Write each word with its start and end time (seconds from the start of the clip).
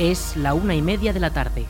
Es 0.00 0.34
la 0.34 0.54
una 0.54 0.74
y 0.74 0.80
media 0.80 1.12
de 1.12 1.20
la 1.20 1.28
tarde. 1.28 1.66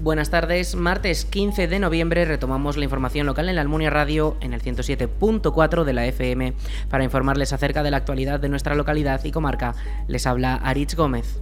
Buenas 0.00 0.30
tardes, 0.30 0.76
martes 0.76 1.26
15 1.26 1.68
de 1.68 1.78
noviembre 1.78 2.24
retomamos 2.24 2.78
la 2.78 2.84
información 2.84 3.26
local 3.26 3.50
en 3.50 3.56
la 3.56 3.60
Almunia 3.60 3.90
Radio 3.90 4.38
en 4.40 4.54
el 4.54 4.62
107.4 4.62 5.84
de 5.84 5.92
la 5.92 6.06
FM 6.06 6.54
para 6.88 7.04
informarles 7.04 7.52
acerca 7.52 7.82
de 7.82 7.90
la 7.90 7.98
actualidad 7.98 8.40
de 8.40 8.48
nuestra 8.48 8.74
localidad 8.74 9.22
y 9.24 9.30
comarca. 9.30 9.74
Les 10.08 10.26
habla 10.26 10.54
Aritz 10.54 10.94
Gómez. 10.94 11.38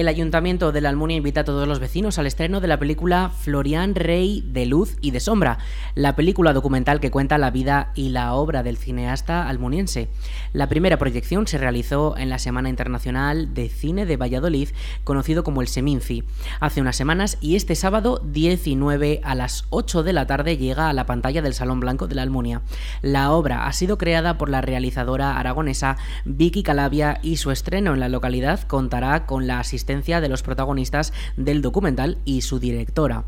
El 0.00 0.08
Ayuntamiento 0.08 0.72
de 0.72 0.80
la 0.80 0.88
Almunia 0.88 1.18
invita 1.18 1.42
a 1.42 1.44
todos 1.44 1.68
los 1.68 1.78
vecinos 1.78 2.18
al 2.18 2.26
estreno 2.26 2.62
de 2.62 2.68
la 2.68 2.78
película 2.78 3.30
Florian 3.38 3.94
Rey 3.94 4.42
de 4.50 4.64
Luz 4.64 4.96
y 5.02 5.10
de 5.10 5.20
Sombra, 5.20 5.58
la 5.94 6.16
película 6.16 6.54
documental 6.54 7.00
que 7.00 7.10
cuenta 7.10 7.36
la 7.36 7.50
vida 7.50 7.92
y 7.94 8.08
la 8.08 8.32
obra 8.32 8.62
del 8.62 8.78
cineasta 8.78 9.46
almuniense. 9.46 10.08
La 10.54 10.70
primera 10.70 10.96
proyección 10.96 11.46
se 11.46 11.58
realizó 11.58 12.16
en 12.16 12.30
la 12.30 12.38
Semana 12.38 12.70
Internacional 12.70 13.52
de 13.52 13.68
Cine 13.68 14.06
de 14.06 14.16
Valladolid, 14.16 14.70
conocido 15.04 15.44
como 15.44 15.60
el 15.60 15.68
Seminci, 15.68 16.24
hace 16.60 16.80
unas 16.80 16.96
semanas 16.96 17.36
y 17.42 17.56
este 17.56 17.74
sábado 17.74 18.22
19 18.24 19.20
a 19.22 19.34
las 19.34 19.66
8 19.68 20.02
de 20.02 20.14
la 20.14 20.26
tarde 20.26 20.56
llega 20.56 20.88
a 20.88 20.94
la 20.94 21.04
pantalla 21.04 21.42
del 21.42 21.52
Salón 21.52 21.80
Blanco 21.80 22.08
de 22.08 22.14
la 22.14 22.22
Almunia. 22.22 22.62
La 23.02 23.32
obra 23.32 23.66
ha 23.66 23.72
sido 23.74 23.98
creada 23.98 24.38
por 24.38 24.48
la 24.48 24.62
realizadora 24.62 25.38
aragonesa 25.38 25.98
Vicky 26.24 26.62
Calavia 26.62 27.18
y 27.22 27.36
su 27.36 27.50
estreno 27.50 27.92
en 27.92 28.00
la 28.00 28.08
localidad 28.08 28.62
contará 28.62 29.26
con 29.26 29.46
la 29.46 29.60
asistencia 29.60 29.89
de 29.90 30.28
los 30.28 30.42
protagonistas 30.42 31.12
del 31.36 31.62
documental 31.62 32.18
y 32.24 32.42
su 32.42 32.60
directora. 32.60 33.24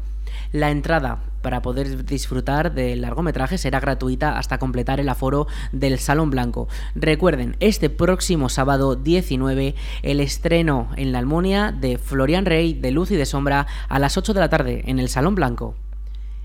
La 0.53 0.71
entrada 0.71 1.19
para 1.43 1.61
poder 1.61 2.05
disfrutar 2.05 2.73
del 2.73 3.01
largometraje 3.01 3.59
será 3.59 3.81
gratuita 3.81 4.39
hasta 4.39 4.59
completar 4.59 5.01
el 5.01 5.09
aforo 5.09 5.49
del 5.73 5.99
Salón 5.99 6.31
Blanco. 6.31 6.69
Recuerden, 6.95 7.57
este 7.59 7.91
próximo 7.91 8.49
sábado 8.49 8.95
19, 8.95 9.75
el 10.03 10.21
estreno 10.21 10.89
en 10.97 11.11
la 11.11 11.19
Almonia 11.19 11.73
de 11.73 11.99
Florian 11.99 12.47
Rey 12.47 12.75
de 12.75 12.93
Luz 12.93 13.11
y 13.11 13.17
de 13.17 13.27
Sombra 13.27 13.67
a 13.89 13.99
las 13.99 14.17
8 14.17 14.33
de 14.35 14.41
la 14.41 14.49
tarde 14.49 14.85
en 14.87 15.01
el 15.01 15.09
Salón 15.09 15.35
Blanco. 15.35 15.75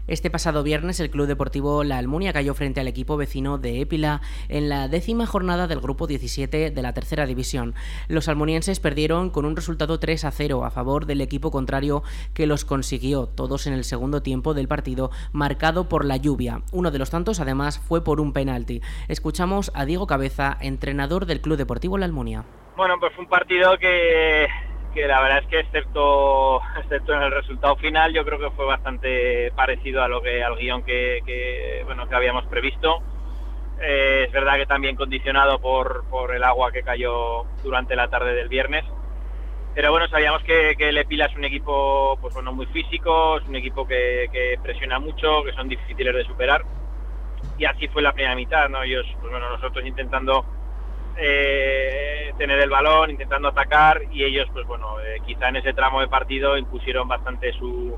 Este 0.08 0.30
pasado 0.30 0.64
viernes 0.64 1.02
el 1.02 1.10
Club 1.10 1.28
Deportivo 1.28 1.84
La 1.84 1.98
Almunia 1.98 2.32
cayó 2.32 2.54
frente 2.54 2.80
al 2.80 2.88
equipo 2.88 3.18
vecino 3.18 3.58
de 3.58 3.82
Épila 3.82 4.22
en 4.48 4.70
la 4.70 4.88
décima 4.88 5.26
jornada 5.26 5.68
del 5.68 5.82
Grupo 5.82 6.08
17 6.08 6.72
de 6.72 6.82
la 6.82 6.94
Tercera 6.94 7.26
División. 7.26 7.76
Los 8.08 8.30
almunienses 8.30 8.80
perdieron 8.80 9.30
con 9.30 9.44
un 9.44 9.58
resultado 9.58 10.00
3 10.00 10.24
a 10.24 10.32
0 10.32 10.64
a 10.64 10.72
favor 10.72 11.08
del 11.08 11.20
equipo 11.20 11.52
contrario 11.52 12.04
que 12.34 12.48
los 12.48 12.64
consiguió 12.64 13.26
todos 13.26 13.68
en 13.68 13.74
el 13.74 13.84
segundo 13.84 14.22
tiempo 14.22 14.54
del 14.54 14.70
partido 14.70 15.12
marcado 15.34 15.90
por 15.90 16.06
la 16.06 16.16
lluvia. 16.16 16.62
Uno 16.72 16.90
de 16.90 17.00
los 17.00 17.10
tantos 17.10 17.42
además 17.42 17.78
fue 17.78 18.02
por 18.02 18.22
un 18.22 18.32
penalti. 18.32 18.82
Escuchamos 19.10 19.72
a 19.74 19.84
Diego 19.84 20.08
Cabeza, 20.08 20.58
entrenador 20.62 21.26
del 21.26 21.42
Club 21.42 21.58
Deportivo 21.58 21.98
La 21.98 22.06
Almunia. 22.06 22.46
Bueno, 22.78 22.96
pues 22.98 23.12
fue 23.14 23.26
un 23.26 23.30
partido 23.30 23.78
que 23.78 24.48
que 24.98 25.08
la 25.08 25.22
verdad 25.22 25.44
es 25.44 25.48
que 25.48 25.60
excepto, 25.60 26.60
excepto 26.80 27.14
en 27.14 27.22
el 27.22 27.32
resultado 27.32 27.76
final, 27.76 28.12
yo 28.14 28.26
creo 28.26 28.40
que 28.40 28.56
fue 28.56 28.66
bastante 28.66 29.52
parecido 29.52 30.02
a 30.02 30.08
lo 30.08 30.24
que 30.24 30.44
al 30.44 30.58
guion 30.58 30.82
que, 30.84 31.84
bueno 31.86 32.10
que 32.10 32.16
habíamos 32.16 32.46
previsto. 32.48 33.04
Eh, 33.80 34.24
es 34.26 34.32
verdad 34.32 34.56
que 34.56 34.66
también 34.66 34.96
condicionado 34.96 35.60
por, 35.60 36.06
por, 36.10 36.34
el 36.34 36.44
agua 36.44 36.72
que 36.72 36.82
cayó 36.82 37.44
durante 37.64 37.96
la 37.96 38.08
tarde 38.08 38.34
del 38.34 38.50
viernes. 38.50 38.86
Pero 39.76 39.92
bueno, 39.92 40.08
sabíamos 40.08 40.42
que, 40.42 40.74
que 40.76 40.90
el 40.90 40.98
es 40.98 41.36
un 41.36 41.46
equipo 41.46 42.18
pues 42.20 42.34
bueno, 42.34 42.52
muy 42.52 42.66
físico, 42.66 43.38
es 43.38 43.48
un 43.48 43.56
equipo 43.56 43.88
que, 43.88 44.30
que, 44.34 44.58
presiona 44.64 44.98
mucho, 44.98 45.44
que 45.44 45.54
son 45.54 45.70
difíciles 45.70 46.16
de 46.16 46.24
superar. 46.24 46.64
Y 47.60 47.66
así 47.66 47.88
fue 47.90 48.02
la 48.02 48.14
primera 48.14 48.36
mitad, 48.36 48.68
¿no? 48.68 48.82
Ellos, 48.82 49.06
pues 49.20 49.30
bueno, 49.30 49.48
nosotros 49.48 49.86
intentando 49.86 50.44
eh, 51.20 52.34
tener 52.38 52.60
el 52.60 52.70
balón, 52.70 53.10
intentando 53.10 53.48
atacar 53.48 54.02
y 54.12 54.24
ellos, 54.24 54.48
pues 54.54 54.66
bueno, 54.68 55.00
eh, 55.02 55.18
quizá 55.26 55.50
en 55.50 55.58
ese 55.58 55.74
tramo 55.74 56.02
de 56.02 56.08
partido 56.08 56.58
impusieron 56.58 57.08
bastante 57.08 57.52
su, 57.54 57.98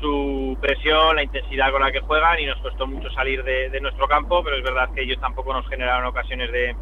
su 0.00 0.56
presión, 0.60 1.16
la 1.16 1.22
intensidad 1.22 1.70
con 1.70 1.82
la 1.82 1.90
que 1.90 2.00
juegan 2.00 2.38
y 2.38 2.46
nos 2.46 2.58
costó 2.60 2.86
mucho 2.86 3.10
salir 3.10 3.42
de, 3.42 3.80
nuestro 3.80 4.06
campo, 4.06 4.42
pero 4.44 4.56
es 4.56 4.62
verdad 4.62 4.90
que 4.94 5.02
ellos 5.02 5.18
tampoco 5.20 5.52
nos 5.52 5.66
generaron 5.68 6.06
ocasiones 6.06 6.52
de, 6.52 6.76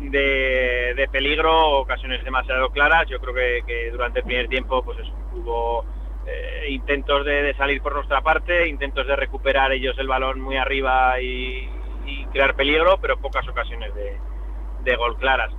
de, 0.00 1.08
peligro, 1.10 1.78
ocasiones 1.78 2.22
demasiado 2.22 2.70
claras. 2.70 3.06
Yo 3.08 3.18
creo 3.20 3.34
que, 3.34 3.90
durante 3.90 4.18
el 4.20 4.24
primer 4.26 4.48
tiempo 4.48 4.82
pues 4.82 4.98
hubo 5.32 5.84
eh, 6.26 6.66
intentos 6.68 7.24
de, 7.24 7.54
salir 7.54 7.80
por 7.80 7.94
nuestra 7.94 8.20
parte, 8.20 8.68
intentos 8.68 9.06
de 9.06 9.16
recuperar 9.16 9.72
ellos 9.72 9.96
el 9.98 10.08
balón 10.08 10.40
muy 10.40 10.56
arriba 10.56 11.20
y 11.20 11.68
crear 12.32 12.54
peligro, 12.54 12.98
pero 13.00 13.16
pocas 13.16 13.48
ocasiones 13.48 13.94
de, 13.94 14.18
de 14.84 14.96
gol 14.96 15.16
claras. 15.16 15.52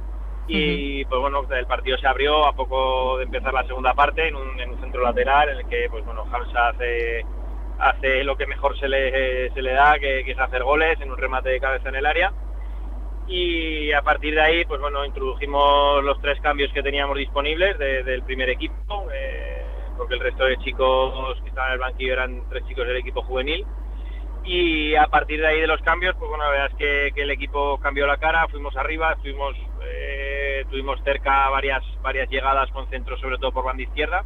Y 0.47 1.03
pues 1.05 1.21
bueno, 1.21 1.43
el 1.49 1.65
partido 1.65 1.97
se 1.97 2.07
abrió 2.07 2.45
a 2.45 2.53
poco 2.53 3.17
de 3.17 3.23
empezar 3.23 3.53
la 3.53 3.65
segunda 3.65 3.93
parte 3.93 4.27
en 4.27 4.35
un, 4.35 4.55
centro 4.79 5.01
lateral 5.01 5.49
en 5.49 5.57
el 5.57 5.67
que 5.67 5.87
pues 5.89 6.05
bueno, 6.05 6.23
Hamza 6.31 6.69
hace, 6.69 7.25
hace 7.79 8.23
lo 8.23 8.37
que 8.37 8.45
mejor 8.45 8.77
se 8.79 8.87
le, 8.87 9.51
se 9.51 9.61
le 9.61 9.73
da, 9.73 9.97
que, 9.99 10.19
es 10.19 10.39
hacer 10.39 10.63
goles 10.63 11.01
en 11.01 11.11
un 11.11 11.17
remate 11.17 11.49
de 11.49 11.59
cabeza 11.59 11.89
en 11.89 11.95
el 11.95 12.05
área. 12.05 12.31
Y 13.27 13.91
a 13.91 14.03
partir 14.03 14.35
de 14.35 14.41
ahí, 14.41 14.65
pues 14.65 14.79
bueno, 14.79 15.03
introdujimos 15.03 16.03
los 16.03 16.21
tres 16.21 16.39
cambios 16.41 16.71
que 16.71 16.83
teníamos 16.83 17.17
disponibles 17.17 17.75
del 17.79 18.21
primer 18.21 18.49
equipo, 18.49 19.07
eh, 19.11 19.65
porque 19.97 20.13
el 20.13 20.19
resto 20.19 20.45
de 20.45 20.57
chicos 20.57 21.41
que 21.41 21.49
estaban 21.49 21.69
en 21.69 21.73
el 21.73 21.79
banquillo 21.79 22.13
eran 22.13 22.47
tres 22.49 22.63
chicos 22.67 22.85
del 22.85 22.97
equipo 22.97 23.23
juvenil 23.23 23.65
y 24.45 24.95
a 24.95 25.07
partir 25.07 25.41
de 25.41 25.47
ahí 25.47 25.59
de 25.59 25.67
los 25.67 25.81
cambios, 25.81 26.15
pues 26.17 26.29
bueno, 26.29 26.43
la 26.43 26.51
verdad 26.51 26.71
es 26.71 27.13
que, 27.13 27.21
el 27.21 27.31
equipo 27.31 27.79
cambió 27.79 28.05
la 28.05 28.17
cara, 28.17 28.47
fuimos 28.47 28.75
arriba, 28.77 29.15
fuimos, 29.21 29.55
eh, 29.83 30.63
tuvimos 30.69 31.01
cerca 31.03 31.49
varias, 31.49 31.83
varias 32.01 32.29
llegadas 32.29 32.69
con 32.71 32.87
centro, 32.89 33.17
sobre 33.17 33.37
todo 33.37 33.51
por 33.51 33.65
banda 33.65 33.83
izquierda, 33.83 34.23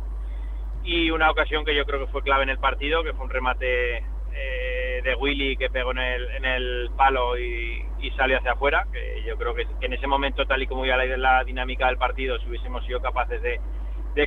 y 0.84 1.10
una 1.12 1.32
ocasión 1.32 1.64
que 1.64 1.76
yo 1.76 1.86
creo 1.86 2.06
que 2.06 2.12
fue 2.12 2.22
clave 2.22 2.44
en 2.44 2.50
el 2.50 2.60
partido, 2.60 3.04
que 3.04 3.14
fue 3.14 3.26
un 3.26 3.32
remate 3.32 4.04
eh, 4.34 5.02
de 5.04 5.16
Willy 5.16 5.56
que 5.56 5.70
pegó 5.70 5.92
en 5.92 6.00
el, 6.00 6.30
en 6.32 6.46
el 6.46 6.90
palo 6.98 7.38
y, 7.38 7.86
salió 8.18 8.38
hacia 8.38 8.54
afuera, 8.54 8.86
que 8.92 9.24
yo 9.26 9.38
creo 9.38 9.56
que, 9.56 9.66
en 9.80 9.94
ese 9.94 10.08
momento, 10.08 10.46
tal 10.46 10.62
y 10.62 10.68
como 10.68 10.86
ya 10.86 10.98
la, 10.98 11.06
la 11.16 11.44
dinámica 11.46 11.88
del 11.88 11.98
partido, 11.98 12.38
si 12.40 12.50
hubiésemos 12.50 12.86
sido 12.86 13.02
capaces 13.02 13.42
de, 13.42 13.60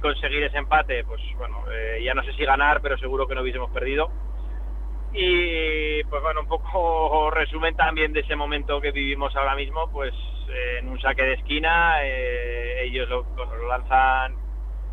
conseguir 0.00 0.42
ese 0.42 0.56
empate, 0.56 1.04
pues 1.04 1.20
bueno, 1.36 1.64
eh, 1.70 2.00
ya 2.02 2.14
no 2.14 2.22
sé 2.24 2.32
si 2.32 2.46
ganar, 2.46 2.80
pero 2.80 2.96
seguro 2.96 3.26
que 3.26 3.34
no 3.34 3.42
hubiésemos 3.42 3.70
perdido 3.72 4.10
y 5.14 6.02
pues 6.04 6.22
bueno, 6.22 6.40
un 6.40 6.48
poco 6.48 7.30
resumen 7.34 7.74
también 7.76 8.12
de 8.12 8.20
ese 8.20 8.36
momento 8.36 8.80
que 8.80 8.92
vivimos 8.92 9.34
ahora 9.36 9.54
mismo, 9.54 9.90
pues 9.90 10.14
eh, 10.48 10.78
en 10.78 10.88
un 10.88 11.00
saque 11.00 11.22
de 11.22 11.34
esquina, 11.34 12.02
eh, 12.02 12.84
ellos 12.84 13.08
lo, 13.08 13.24
lanzan, 13.68 14.34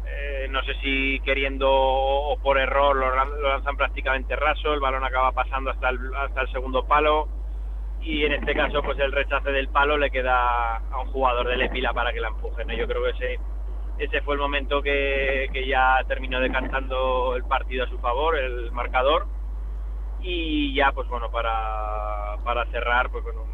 eh, 0.05 0.47
no 0.49 0.61
sé 0.63 0.73
si 0.81 1.19
queriendo 1.21 1.69
o 1.71 2.37
por 2.41 2.57
error, 2.59 2.95
lo, 2.95 3.15
lanzan 3.49 3.77
prácticamente 3.77 4.35
raso, 4.35 4.73
el 4.73 4.79
balón 4.79 5.03
acaba 5.03 5.31
pasando 5.31 5.71
hasta 5.71 5.89
el, 5.89 6.51
segundo 6.51 6.85
palo 6.85 7.27
y 8.01 8.23
en 8.23 8.33
este 8.33 8.53
caso 8.53 8.81
pues 8.81 8.97
el 8.99 9.11
rechace 9.11 9.51
del 9.51 9.67
palo 9.67 9.97
le 9.97 10.09
queda 10.09 10.77
a 10.77 11.01
un 11.01 11.11
jugador 11.11 11.47
de 11.47 11.57
Lepila 11.57 11.93
para 11.93 12.13
que 12.13 12.21
la 12.21 12.29
empuje. 12.29 12.63
Yo 12.77 12.87
creo 12.87 13.03
que 13.03 13.39
ese, 13.99 14.21
fue 14.21 14.35
el 14.35 14.41
momento 14.41 14.81
que 14.81 15.65
ya 15.67 16.01
terminó 16.07 16.39
decantando 16.39 17.35
el 17.35 17.43
partido 17.43 17.85
a 17.85 17.89
su 17.89 17.99
favor, 17.99 18.37
el 18.37 18.71
marcador 18.71 19.27
y 20.21 20.73
ya, 20.73 20.91
pues 20.91 21.07
bueno, 21.07 21.31
para, 21.31 22.37
para 22.43 22.65
cerrar, 22.71 23.09
pues 23.09 23.23
con 23.23 23.37
un, 23.37 23.49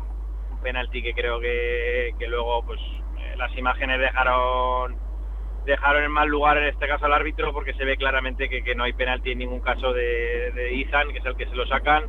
penalti 0.61 1.03
que 1.03 1.13
creo 1.13 1.39
que, 1.39 2.15
que 2.17 2.27
luego, 2.27 2.63
pues 2.65 2.79
eh, 3.19 3.35
las 3.37 3.55
imágenes 3.55 3.99
dejaron 3.99 4.97
dejaron 5.65 6.03
en 6.03 6.11
mal 6.11 6.27
lugar 6.27 6.57
en 6.57 6.65
este 6.65 6.87
caso 6.87 7.05
al 7.05 7.13
árbitro 7.13 7.51
porque 7.51 7.73
se 7.73 7.85
ve 7.85 7.97
claramente 7.97 8.49
que, 8.49 8.63
que 8.63 8.75
no 8.75 8.83
hay 8.83 8.93
penalti 8.93 9.31
en 9.31 9.39
ningún 9.39 9.61
caso 9.61 9.93
de, 9.93 10.51
de 10.51 10.79
Ethan, 10.81 11.11
que 11.11 11.19
es 11.19 11.25
el 11.25 11.35
que 11.35 11.47
se 11.47 11.55
lo 11.55 11.65
sacan, 11.65 12.05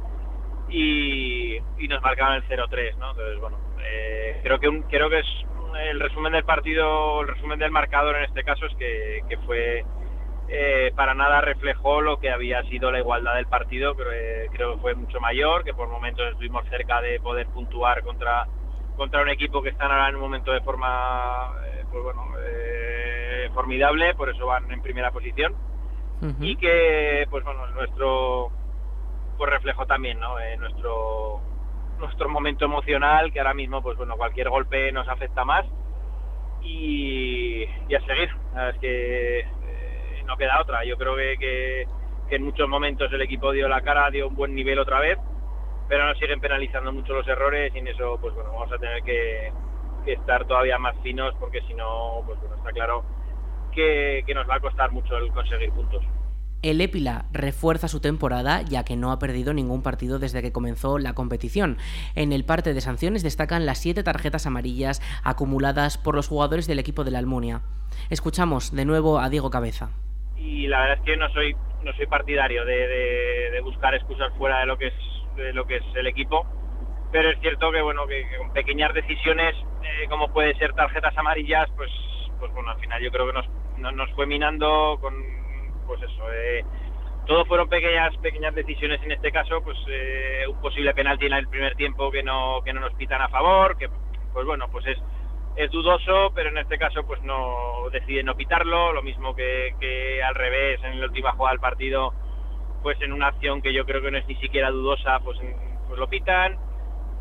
y, 0.68 1.56
y 1.78 1.88
nos 1.88 2.02
marcaron 2.02 2.34
el 2.34 2.44
0-3, 2.44 2.96
¿no? 2.96 3.10
Entonces, 3.10 3.38
bueno, 3.40 3.58
eh, 3.82 4.40
creo, 4.42 4.58
que 4.58 4.68
un, 4.68 4.82
creo 4.82 5.08
que 5.08 5.20
es 5.20 5.26
el 5.90 6.00
resumen 6.00 6.32
del 6.32 6.44
partido, 6.44 7.22
el 7.22 7.28
resumen 7.28 7.58
del 7.58 7.70
marcador 7.70 8.16
en 8.16 8.24
este 8.24 8.44
caso 8.44 8.66
es 8.66 8.74
que, 8.76 9.20
que 9.28 9.36
fue 9.38 9.84
eh, 10.48 10.92
para 10.94 11.14
nada 11.14 11.40
reflejó 11.40 12.00
lo 12.00 12.18
que 12.18 12.30
había 12.30 12.62
sido 12.64 12.92
la 12.92 13.00
igualdad 13.00 13.34
del 13.34 13.46
partido, 13.46 13.96
pero 13.96 14.12
eh, 14.12 14.48
creo 14.52 14.74
que 14.74 14.80
fue 14.80 14.94
mucho 14.94 15.20
mayor, 15.20 15.64
que 15.64 15.74
por 15.74 15.88
momentos 15.88 16.24
estuvimos 16.30 16.64
cerca 16.68 17.00
de 17.00 17.18
poder 17.20 17.48
puntuar 17.48 18.02
contra, 18.02 18.46
contra 18.96 19.22
un 19.22 19.28
equipo 19.28 19.60
que 19.60 19.70
está 19.70 19.84
ahora 19.86 20.08
en 20.08 20.14
un 20.14 20.20
momento 20.20 20.52
de 20.52 20.60
forma 20.60 21.52
eh, 21.66 21.84
pues 21.90 22.04
bueno, 22.04 22.22
formidable, 23.54 24.14
por 24.14 24.28
eso 24.28 24.46
van 24.46 24.70
en 24.70 24.82
primera 24.82 25.10
posición. 25.10 25.54
Y 26.40 26.56
que, 26.56 27.26
pues 27.30 27.44
bueno, 27.44 27.66
nuestro 27.68 28.50
pues 29.36 29.50
reflejó 29.50 29.86
también 29.86 30.18
¿no? 30.18 30.36
nuestro, 30.58 31.40
nuestro 31.98 32.28
momento 32.28 32.64
emocional, 32.64 33.32
que 33.32 33.38
ahora 33.38 33.52
mismo, 33.52 33.82
pues 33.82 33.98
bueno, 33.98 34.16
cualquier 34.16 34.48
golpe 34.48 34.90
nos 34.92 35.06
afecta 35.08 35.44
más. 35.44 35.66
Y, 36.62 37.64
y 37.88 37.94
a 37.94 38.00
seguir. 38.06 38.34
Es 38.72 38.78
que 38.78 39.46
no 40.26 40.36
queda 40.36 40.60
otra. 40.60 40.84
Yo 40.84 40.96
creo 40.96 41.16
que, 41.16 41.86
que 42.28 42.36
en 42.36 42.42
muchos 42.42 42.68
momentos 42.68 43.12
el 43.12 43.22
equipo 43.22 43.52
dio 43.52 43.68
la 43.68 43.80
cara, 43.82 44.10
dio 44.10 44.28
un 44.28 44.34
buen 44.34 44.54
nivel 44.54 44.78
otra 44.78 45.00
vez, 45.00 45.18
pero 45.88 46.06
nos 46.06 46.18
siguen 46.18 46.40
penalizando 46.40 46.92
mucho 46.92 47.14
los 47.14 47.26
errores 47.28 47.72
y 47.74 47.78
en 47.78 47.88
eso 47.88 48.18
pues 48.20 48.34
bueno, 48.34 48.52
vamos 48.52 48.72
a 48.72 48.78
tener 48.78 49.02
que, 49.02 49.52
estar 50.06 50.46
todavía 50.46 50.78
más 50.78 50.94
finos 51.02 51.34
porque 51.40 51.60
si 51.62 51.74
no, 51.74 52.22
pues 52.26 52.38
bueno, 52.38 52.54
está 52.54 52.70
claro 52.70 53.04
que, 53.72 54.22
que 54.24 54.34
nos 54.34 54.48
va 54.48 54.54
a 54.54 54.60
costar 54.60 54.92
mucho 54.92 55.16
el 55.16 55.32
conseguir 55.32 55.72
puntos. 55.72 56.04
El 56.62 56.80
Épila 56.80 57.26
refuerza 57.32 57.88
su 57.88 58.00
temporada 58.00 58.62
ya 58.62 58.84
que 58.84 58.96
no 58.96 59.12
ha 59.12 59.18
perdido 59.18 59.52
ningún 59.52 59.82
partido 59.82 60.18
desde 60.18 60.42
que 60.42 60.52
comenzó 60.52 60.98
la 60.98 61.14
competición. 61.14 61.76
En 62.14 62.32
el 62.32 62.44
parte 62.44 62.72
de 62.72 62.80
sanciones 62.80 63.22
destacan 63.22 63.66
las 63.66 63.78
siete 63.78 64.02
tarjetas 64.02 64.46
amarillas 64.46 65.02
acumuladas 65.22 65.98
por 65.98 66.14
los 66.14 66.28
jugadores 66.28 66.66
del 66.66 66.78
equipo 66.78 67.04
de 67.04 67.10
la 67.10 67.18
Almunia. 67.18 67.62
Escuchamos 68.10 68.72
de 68.72 68.84
nuevo 68.84 69.18
a 69.18 69.28
Diego 69.28 69.50
Cabeza. 69.50 69.90
Y 70.36 70.66
la 70.66 70.80
verdad 70.80 70.98
es 70.98 71.04
que 71.04 71.16
no 71.16 71.28
soy 71.30 71.54
no 71.82 71.92
soy 71.92 72.06
partidario 72.06 72.64
de, 72.64 73.60
buscar 73.62 73.94
excusas 73.94 74.32
fuera 74.36 74.60
de 74.60 74.66
lo 74.66 74.76
que 74.76 74.88
es 74.88 75.54
lo 75.54 75.66
que 75.66 75.76
es 75.76 75.84
el 75.94 76.06
equipo, 76.06 76.46
pero 77.12 77.30
es 77.30 77.38
cierto 77.40 77.70
que 77.70 77.82
bueno 77.82 78.06
que, 78.06 78.24
con 78.38 78.52
pequeñas 78.52 78.94
decisiones 78.94 79.54
eh, 79.82 80.06
como 80.08 80.32
puede 80.32 80.54
ser 80.56 80.72
tarjetas 80.72 81.16
amarillas, 81.18 81.68
pues 81.76 81.90
pues 82.38 82.52
bueno 82.52 82.70
al 82.70 82.78
final 82.78 83.02
yo 83.02 83.10
creo 83.10 83.26
que 83.26 83.32
nos, 83.32 83.94
nos 83.94 84.10
fue 84.12 84.26
minando 84.26 84.98
con 85.00 85.14
pues 85.86 86.02
eso, 86.02 86.32
eh, 86.32 86.64
todo 87.26 87.44
fueron 87.44 87.68
pequeñas 87.68 88.16
pequeñas 88.18 88.54
decisiones. 88.54 89.02
En 89.02 89.12
este 89.12 89.32
caso, 89.32 89.60
pues 89.62 89.76
eh, 89.88 90.44
un 90.48 90.60
posible 90.60 90.94
penalti 90.94 91.26
en 91.26 91.32
el 91.32 91.48
primer 91.48 91.74
tiempo 91.74 92.10
que 92.10 92.22
no 92.22 92.62
que 92.64 92.72
no 92.72 92.80
nos 92.80 92.94
pitan 92.94 93.20
a 93.20 93.28
favor, 93.28 93.76
que 93.76 93.88
pues 94.32 94.46
bueno, 94.46 94.68
pues 94.70 94.86
es 94.86 94.98
es 95.56 95.70
dudoso, 95.70 96.32
pero 96.34 96.50
en 96.50 96.58
este 96.58 96.78
caso 96.78 97.06
pues 97.06 97.22
no 97.22 97.88
decide 97.90 98.22
no 98.22 98.36
pitarlo, 98.36 98.92
lo 98.92 99.02
mismo 99.02 99.34
que, 99.34 99.74
que 99.80 100.22
al 100.22 100.34
revés 100.34 100.80
en 100.84 101.00
la 101.00 101.06
última 101.06 101.32
jugada 101.32 101.52
del 101.52 101.60
partido, 101.60 102.12
pues 102.82 103.00
en 103.00 103.12
una 103.12 103.28
acción 103.28 103.62
que 103.62 103.72
yo 103.72 103.84
creo 103.84 104.02
que 104.02 104.10
no 104.10 104.18
es 104.18 104.26
ni 104.26 104.36
siquiera 104.36 104.70
dudosa, 104.70 105.18
pues, 105.20 105.38
pues 105.88 105.98
lo 105.98 106.08
pitan 106.08 106.58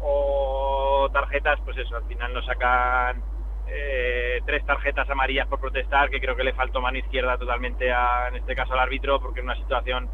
o 0.02 1.10
tarjetas, 1.12 1.60
pues 1.64 1.78
eso, 1.78 1.96
al 1.96 2.06
final 2.06 2.34
nos 2.34 2.46
sacan 2.46 3.24
eh, 3.68 4.40
tres 4.46 4.66
tarjetas 4.66 5.10
amarillas 5.10 5.48
por 5.48 5.60
protestar, 5.60 6.10
que 6.10 6.20
creo 6.20 6.36
que 6.36 6.44
le 6.44 6.54
faltó 6.54 6.82
mano 6.82 6.98
izquierda 6.98 7.38
totalmente, 7.38 7.92
a, 7.92 8.28
en 8.28 8.36
este 8.36 8.56
caso 8.56 8.74
al 8.74 8.80
árbitro, 8.80 9.20
porque 9.20 9.40
en 9.40 9.46
una 9.46 9.56
situación 9.56 10.10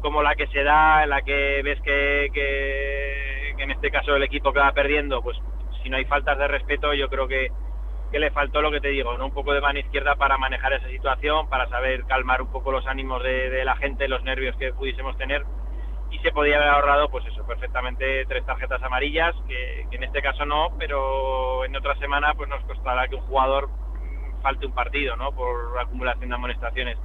como 0.00 0.22
la 0.22 0.34
que 0.34 0.46
se 0.48 0.62
da, 0.62 1.04
en 1.04 1.10
la 1.10 1.22
que 1.22 1.62
ves 1.62 1.80
que, 1.80 2.28
que, 2.32 3.50
en 3.62 3.70
este 3.70 3.90
caso 3.90 4.16
el 4.16 4.22
equipo 4.24 4.52
que 4.52 4.58
va 4.58 4.72
perdiendo, 4.72 5.22
pues 5.22 5.38
si 5.82 5.90
no 5.90 5.96
hay 5.96 6.04
faltas 6.04 6.38
de 6.38 6.48
respeto, 6.48 6.94
yo 6.94 7.08
creo 7.08 7.28
que, 7.28 7.50
que 8.10 8.18
le 8.18 8.30
faltó 8.30 8.60
lo 8.60 8.70
que 8.70 8.80
te 8.80 8.88
digo, 8.88 9.16
¿no? 9.16 9.26
un 9.26 9.32
poco 9.32 9.52
de 9.52 9.60
mano 9.60 9.78
izquierda 9.78 10.16
para 10.16 10.38
manejar 10.38 10.72
esa 10.72 10.88
situación, 10.88 11.48
para 11.48 11.68
saber 11.68 12.04
calmar 12.04 12.42
un 12.42 12.50
poco 12.50 12.72
los 12.72 12.86
ánimos 12.86 13.22
de, 13.22 13.50
de 13.50 13.64
la 13.64 13.76
gente, 13.76 14.08
los 14.08 14.22
nervios 14.22 14.56
que 14.56 14.72
pudiésemos 14.72 15.16
tener 15.16 15.44
y 16.12 16.18
se 16.18 16.30
podía 16.30 16.56
haber 16.56 16.68
ahorrado, 16.68 17.08
pues 17.08 17.24
eso, 17.26 17.44
perfectamente 17.46 18.26
tres 18.26 18.44
tarjetas 18.44 18.82
amarillas, 18.82 19.34
que, 19.48 19.86
en 19.90 20.04
este 20.04 20.20
caso 20.20 20.44
no, 20.44 20.68
pero 20.78 21.64
en 21.64 21.74
otra 21.74 21.96
semana 21.96 22.34
pues 22.34 22.48
nos 22.50 22.62
costará 22.64 23.08
que 23.08 23.16
un 23.16 23.22
jugador 23.22 23.70
falte 24.42 24.66
un 24.66 24.74
partido, 24.74 25.16
¿no? 25.16 25.32
Por 25.32 25.78
acumulación 25.80 26.28
de 26.28 26.34
amonestaciones. 26.34 26.98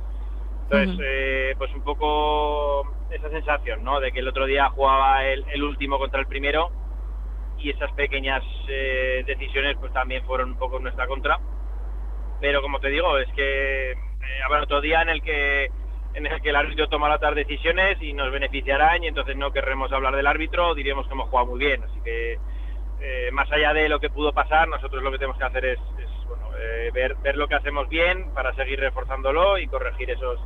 Entonces, 0.63 0.99
eh, 1.01 1.55
pues 1.57 1.73
un 1.73 1.83
poco 1.83 2.85
esa 3.09 3.29
sensación, 3.29 3.83
¿no? 3.83 4.01
De 4.01 4.11
que 4.11 4.19
el 4.19 4.27
otro 4.27 4.45
día 4.45 4.69
jugaba 4.69 5.23
el, 5.25 5.63
último 5.63 5.97
contra 5.97 6.19
el 6.19 6.27
primero 6.27 6.71
y 7.59 7.71
esas 7.71 7.91
pequeñas 7.93 8.43
eh, 8.67 9.23
decisiones 9.25 9.77
pues 9.79 9.91
también 9.93 10.23
fueron 10.25 10.51
un 10.51 10.57
poco 10.57 10.77
en 10.77 10.83
nuestra 10.83 11.07
contra. 11.07 11.39
Pero 12.39 12.61
como 12.61 12.79
te 12.79 12.89
digo, 12.89 13.17
es 13.17 13.27
que 13.33 13.91
eh, 13.91 13.97
habrá 14.45 14.63
otro 14.63 14.81
día 14.81 15.01
en 15.01 15.09
el 15.09 15.21
que 15.21 15.71
en 16.13 16.25
el 16.25 16.41
que 16.41 16.49
el 16.49 16.55
árbitro 16.55 16.87
toma 16.89 17.09
las 17.09 17.35
decisiones 17.35 18.01
y 18.01 18.13
nos 18.13 18.31
beneficiarán 18.31 19.03
y 19.03 19.07
entonces 19.07 19.35
no 19.35 19.51
querremos 19.51 19.91
hablar 19.91 20.15
del 20.15 20.25
árbitro, 20.25 20.73
diríamos 20.73 21.05
que 21.07 21.13
hemos 21.13 21.29
jugado 21.29 21.47
muy 21.47 21.59
bien. 21.59 21.83
Así 21.83 21.99
que 22.03 22.39
eh, 23.01 23.29
más 23.31 23.51
allá 23.51 23.73
de 23.73 23.87
lo 23.87 23.99
que 23.99 24.09
pudo 24.09 24.33
pasar, 24.33 24.67
nosotros 24.67 25.03
lo 25.03 25.11
que 25.11 25.19
tenemos 25.19 25.37
que 25.37 25.43
hacer 25.43 25.65
es, 25.65 25.79
bueno, 26.27 26.49
ver, 26.91 27.15
ver 27.17 27.37
lo 27.37 27.47
que 27.47 27.55
hacemos 27.55 27.87
bien 27.87 28.33
para 28.33 28.53
seguir 28.55 28.79
reforzándolo 28.79 29.59
y 29.59 29.67
corregir 29.67 30.09
esos, 30.09 30.39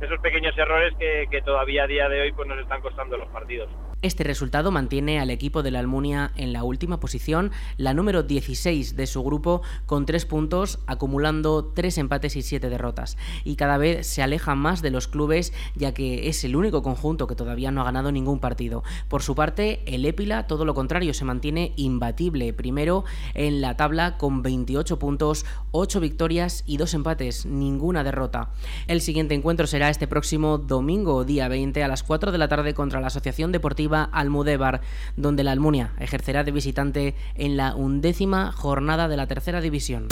esos 0.00 0.20
pequeños 0.20 0.56
errores 0.56 0.94
que, 0.96 1.26
que, 1.28 1.42
todavía 1.42 1.84
a 1.84 1.88
día 1.88 2.08
de 2.08 2.20
hoy 2.20 2.32
pues, 2.32 2.46
nos 2.46 2.60
están 2.60 2.80
costando 2.80 3.16
los 3.16 3.28
partidos. 3.28 3.70
Este 4.00 4.22
resultado 4.22 4.70
mantiene 4.70 5.18
al 5.18 5.28
equipo 5.28 5.64
de 5.64 5.72
la 5.72 5.80
Almunia 5.80 6.30
en 6.36 6.52
la 6.52 6.62
última 6.62 7.00
posición, 7.00 7.50
la 7.78 7.94
número 7.94 8.22
16 8.22 8.94
de 8.94 9.06
su 9.08 9.24
grupo, 9.24 9.60
con 9.86 10.06
tres 10.06 10.24
puntos, 10.24 10.78
acumulando 10.86 11.64
tres 11.64 11.98
empates 11.98 12.36
y 12.36 12.42
siete 12.42 12.70
derrotas. 12.70 13.16
Y 13.42 13.56
cada 13.56 13.76
vez 13.76 14.06
se 14.06 14.22
aleja 14.22 14.54
más 14.54 14.82
de 14.82 14.92
los 14.92 15.08
clubes, 15.08 15.52
ya 15.74 15.94
que 15.94 16.28
es 16.28 16.44
el 16.44 16.54
único 16.54 16.80
conjunto 16.80 17.26
que 17.26 17.34
todavía 17.34 17.72
no 17.72 17.80
ha 17.80 17.86
ganado 17.86 18.12
ningún 18.12 18.38
partido. 18.38 18.84
Por 19.08 19.24
su 19.24 19.34
parte, 19.34 19.82
el 19.92 20.06
Épila, 20.06 20.46
todo 20.46 20.64
lo 20.64 20.74
contrario, 20.74 21.12
se 21.12 21.24
mantiene 21.24 21.72
imbatible, 21.74 22.52
primero 22.52 23.04
en 23.34 23.60
la 23.60 23.76
tabla 23.76 24.16
con 24.16 24.42
28 24.42 25.00
puntos, 25.00 25.44
8 25.72 25.98
victorias 25.98 26.62
y 26.66 26.76
2 26.76 26.94
empates, 26.94 27.46
ninguna 27.46 28.04
derrota. 28.04 28.50
El 28.86 29.00
siguiente 29.00 29.34
encuentro 29.34 29.66
será 29.66 29.90
este 29.90 30.06
próximo 30.06 30.56
domingo, 30.56 31.24
día 31.24 31.48
20, 31.48 31.82
a 31.82 31.88
las 31.88 32.04
4 32.04 32.30
de 32.30 32.38
la 32.38 32.46
tarde 32.46 32.74
contra 32.74 33.00
la 33.00 33.08
Asociación 33.08 33.50
Deportiva 33.50 33.87
Almudévar, 33.94 34.80
donde 35.16 35.44
la 35.44 35.52
Almunia 35.52 35.92
ejercerá 35.98 36.44
de 36.44 36.52
visitante 36.52 37.14
en 37.34 37.56
la 37.56 37.74
undécima 37.74 38.52
jornada 38.52 39.08
de 39.08 39.16
la 39.16 39.26
tercera 39.26 39.60
división. 39.60 40.08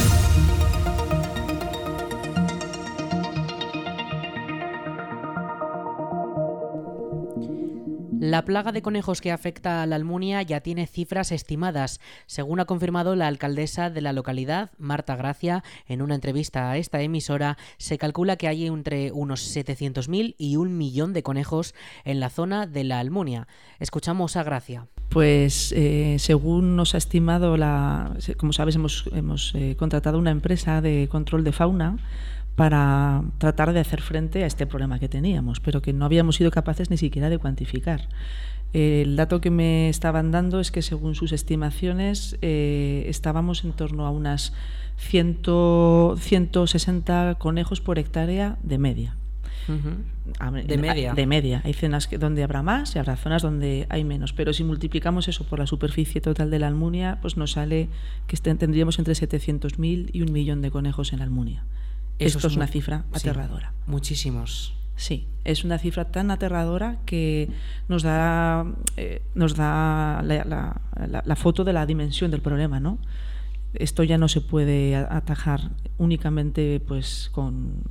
La 8.19 8.47
plaga 8.47 8.73
de 8.73 8.81
conejos 8.81 9.21
que 9.21 9.31
afecta 9.31 9.83
a 9.83 9.87
la 9.87 9.97
Almunia 9.97 10.41
ya 10.41 10.61
tiene 10.61 10.87
cifras 10.87 11.33
estimadas, 11.33 12.01
según 12.25 12.61
ha 12.61 12.65
confirmado 12.65 13.15
la 13.15 13.27
alcaldesa 13.27 13.91
de 13.91 14.01
la 14.01 14.15
localidad, 14.15 14.71
Marta 14.79 15.17
Gracia, 15.17 15.63
en 15.87 16.01
una 16.01 16.15
entrevista 16.15 16.71
a 16.71 16.79
esta 16.79 17.03
emisora, 17.03 17.59
se 17.77 17.99
calcula 17.99 18.37
que 18.37 18.49
hay 18.49 18.67
entre 18.67 19.13
unos 19.13 19.55
700.000 19.55 20.35
y 20.39 20.57
un 20.57 20.79
millón 20.79 21.13
de 21.13 21.23
conejos 21.23 21.75
en 22.05 22.19
la 22.21 22.31
zona 22.31 22.67
de 22.67 22.85
la 22.85 23.01
Almunia. 23.01 23.49
Escuchamos 23.81 24.37
a 24.37 24.45
Gracia. 24.45 24.87
Pues 25.11 25.73
eh, 25.77 26.17
según 26.19 26.75
nos 26.75 26.95
ha 26.95 26.99
estimado 26.99 27.57
la, 27.57 28.17
como 28.39 28.53
sabes, 28.53 28.77
hemos, 28.77 29.09
hemos 29.13 29.55
eh, 29.55 29.77
contratado 29.79 30.19
una 30.19 30.31
empresa 30.31 30.81
de 30.81 31.09
control 31.11 31.45
de 31.45 31.53
fauna 31.53 31.99
para 32.57 33.23
tratar 33.39 33.73
de 33.73 33.81
hacer 33.81 34.01
frente 34.01 34.43
a 34.43 34.47
este 34.47 34.67
problema 34.67 34.99
que 34.99 35.09
teníamos, 35.09 35.61
pero 35.61 35.83
que 35.83 35.93
no 35.93 36.07
habíamos 36.07 36.37
sido 36.37 36.51
capaces 36.51 36.91
ni 36.91 36.97
siquiera 36.97 37.29
de 37.29 37.39
cuantificar. 37.39 38.09
El 38.73 39.17
dato 39.17 39.41
que 39.41 39.51
me 39.51 39.89
estaban 39.89 40.33
dando 40.33 40.59
es 40.61 40.71
que 40.71 40.83
según 40.83 41.15
sus 41.15 41.33
estimaciones 41.33 42.37
eh, 42.43 43.05
estábamos 43.09 43.65
en 43.65 43.73
torno 43.73 44.07
a 44.07 44.11
unas 44.11 44.53
100, 44.97 45.41
160 46.19 47.37
conejos 47.39 47.81
por 47.81 47.99
hectárea 47.99 48.57
de 48.63 48.79
media. 48.79 49.15
De 50.67 50.79
media. 50.79 51.13
De 51.15 51.27
media. 51.27 51.61
Hay 51.65 51.73
zonas 51.73 52.09
donde 52.19 52.43
habrá 52.43 52.63
más 52.63 52.95
y 52.95 52.99
habrá 52.99 53.17
zonas 53.17 53.43
donde 53.43 53.87
hay 53.89 54.05
menos. 54.05 54.33
Pero 54.33 54.53
si 54.53 54.65
multiplicamos 54.65 55.29
eso 55.29 55.45
por 55.45 55.59
la 55.59 55.67
superficie 55.67 56.21
total 56.21 56.51
de 56.51 56.59
la 56.59 56.69
Almunia, 56.69 57.19
pues 57.21 57.37
nos 57.37 57.53
sale 57.53 57.89
que 58.27 58.37
tendríamos 58.37 58.99
entre 58.99 59.15
700.000 59.15 60.11
y 60.13 60.23
un 60.23 60.33
millón 60.33 60.63
de 60.63 60.71
conejos 60.71 61.13
en 61.13 61.19
la 61.19 61.25
Almunia. 61.25 61.65
Esto 62.19 62.47
es, 62.47 62.57
una 62.57 62.67
cifra 62.67 63.05
aterradora. 63.13 63.73
muchísimos. 63.87 64.75
Sí, 64.97 65.29
es 65.45 65.65
una 65.65 65.79
cifra 65.79 66.07
tan 66.07 66.31
aterradora 66.31 66.99
que 67.05 67.51
nos 67.89 68.03
da, 68.03 68.65
eh, 68.97 69.23
nos 69.35 69.55
da 69.55 70.23
la, 70.23 70.81
la, 71.25 71.37
foto 71.37 71.65
de 71.65 71.75
la 71.75 71.85
dimensión 71.85 72.31
del 72.31 72.41
problema, 72.41 72.81
¿no? 72.81 72.99
Esto 73.79 74.03
ya 74.03 74.19
no 74.19 74.29
se 74.29 74.41
puede 74.41 74.97
atajar 74.97 75.71
únicamente 75.99 76.81
pues 76.87 77.31
con 77.33 77.83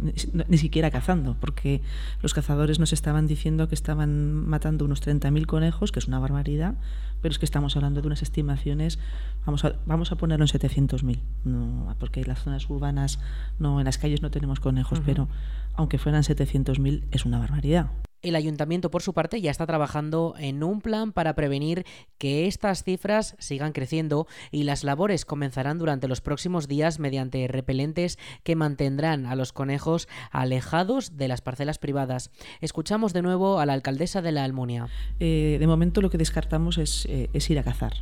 ni 0.48 0.58
siquiera 0.58 0.92
cazando, 0.92 1.36
porque 1.40 1.82
los 2.22 2.34
cazadores 2.34 2.80
nos 2.80 2.94
estaban 2.94 3.28
diciendo 3.28 3.68
que 3.68 3.76
estaban 3.76 4.34
matando 4.48 4.86
unos 4.86 5.06
30.000 5.06 5.46
conejos, 5.46 5.92
que 5.92 6.00
es 6.00 6.08
una 6.08 6.20
barbaridad, 6.20 6.76
pero 7.22 7.32
es 7.32 7.40
que 7.40 7.46
estamos 7.46 7.76
hablando 7.76 8.02
de 8.02 8.08
unas 8.08 8.22
estimaciones, 8.22 9.00
vamos 9.46 9.66
a, 9.66 9.76
vamos 9.86 10.12
a 10.12 10.16
ponerlo 10.16 10.46
en 10.46 10.50
700.000, 10.50 11.20
no, 11.46 11.96
porque 12.00 12.22
en 12.22 12.28
las 12.28 12.40
zonas 12.40 12.70
urbanas, 12.70 13.20
no, 13.60 13.80
en 13.80 13.86
las 13.86 13.98
calles 13.98 14.22
no 14.22 14.32
tenemos 14.32 14.60
conejos, 14.60 15.02
pero 15.06 15.28
aunque 15.74 15.98
fueran 15.98 16.24
700.000 16.24 17.04
es 17.12 17.26
una 17.26 17.40
barbaridad. 17.40 17.90
El 18.26 18.36
ayuntamiento, 18.36 18.90
por 18.90 19.04
su 19.04 19.14
parte, 19.14 19.40
ya 19.40 19.52
está 19.52 19.68
trabajando 19.68 20.34
en 20.40 20.64
un 20.64 20.82
plan 20.82 21.12
para 21.12 21.36
prevenir 21.36 21.86
que 22.18 22.48
estas 22.48 22.84
cifras 22.84 23.36
sigan 23.38 23.72
creciendo 23.72 24.26
y 24.50 24.64
las 24.64 24.84
labores 24.84 25.26
comenzarán 25.26 25.78
durante 25.78 26.08
los 26.08 26.22
próximos 26.22 26.68
días 26.68 26.98
mediante 26.98 27.48
repelentes 27.48 28.18
que 28.42 28.56
mantendrán 28.56 29.28
a 29.28 29.36
los 29.36 29.54
conejos 29.54 30.08
alejados 30.32 31.18
de 31.18 31.28
las 31.28 31.42
parcelas 31.42 31.78
privadas. 31.78 32.32
Escuchamos 32.62 33.14
de 33.14 33.22
nuevo 33.22 33.60
a 33.60 33.68
la 33.68 33.74
alcaldesa 33.74 34.24
de 34.24 34.32
la 34.32 34.44
Almunia. 34.44 34.88
Eh, 35.20 35.58
de 35.60 35.68
momento 35.68 36.02
lo 36.02 36.10
que 36.10 36.18
descartamos 36.18 36.80
es, 36.80 37.06
eh, 37.06 37.30
es 37.32 37.48
ir 37.52 37.60
a 37.60 37.64
cazar 37.64 37.94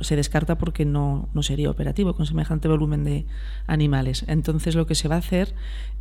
Se 0.00 0.16
descarta 0.16 0.58
porque 0.58 0.84
no, 0.84 1.28
no 1.34 1.42
sería 1.42 1.70
operativo 1.70 2.14
con 2.14 2.26
semejante 2.26 2.68
volumen 2.68 3.04
de 3.04 3.26
animales. 3.66 4.24
Entonces 4.28 4.74
lo 4.74 4.86
que 4.86 4.94
se 4.94 5.08
va 5.08 5.16
a 5.16 5.18
hacer 5.18 5.54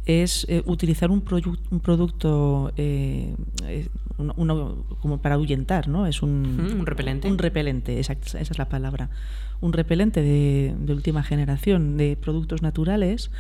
es 0.06 0.46
eh, 0.50 0.64
utilizar 0.66 1.12
un, 1.12 1.24
un 1.70 1.80
producto 1.80 2.72
eh, 2.78 3.36
uno, 4.18 4.86
como 5.02 5.22
para 5.22 5.36
ahuyentar, 5.36 5.88
¿no? 5.88 6.08
Es 6.08 6.22
un, 6.22 6.76
un 6.80 6.86
repelente. 6.86 7.28
Un 7.28 7.38
repelente, 7.38 8.00
esa, 8.00 8.14
esa 8.14 8.40
es 8.40 8.58
la 8.58 8.70
palabra. 8.70 9.10
Un 9.60 9.74
repelente 9.74 10.22
de, 10.22 10.76
de, 10.80 10.94
última 10.94 11.24
generación 11.24 11.98
de 11.98 12.16
productos 12.16 12.62
naturales 12.62 13.32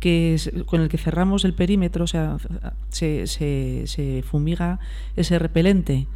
que 0.00 0.34
es, 0.34 0.50
con 0.66 0.80
el 0.80 0.88
que 0.88 0.98
cerramos 0.98 1.44
el 1.44 1.54
perímetro, 1.54 2.04
o 2.04 2.06
sea, 2.06 2.38
se, 2.88 3.26
se, 3.26 3.84
se 3.86 4.22
fumiga 4.22 4.78
ese 5.16 5.38
repelente 5.38 6.06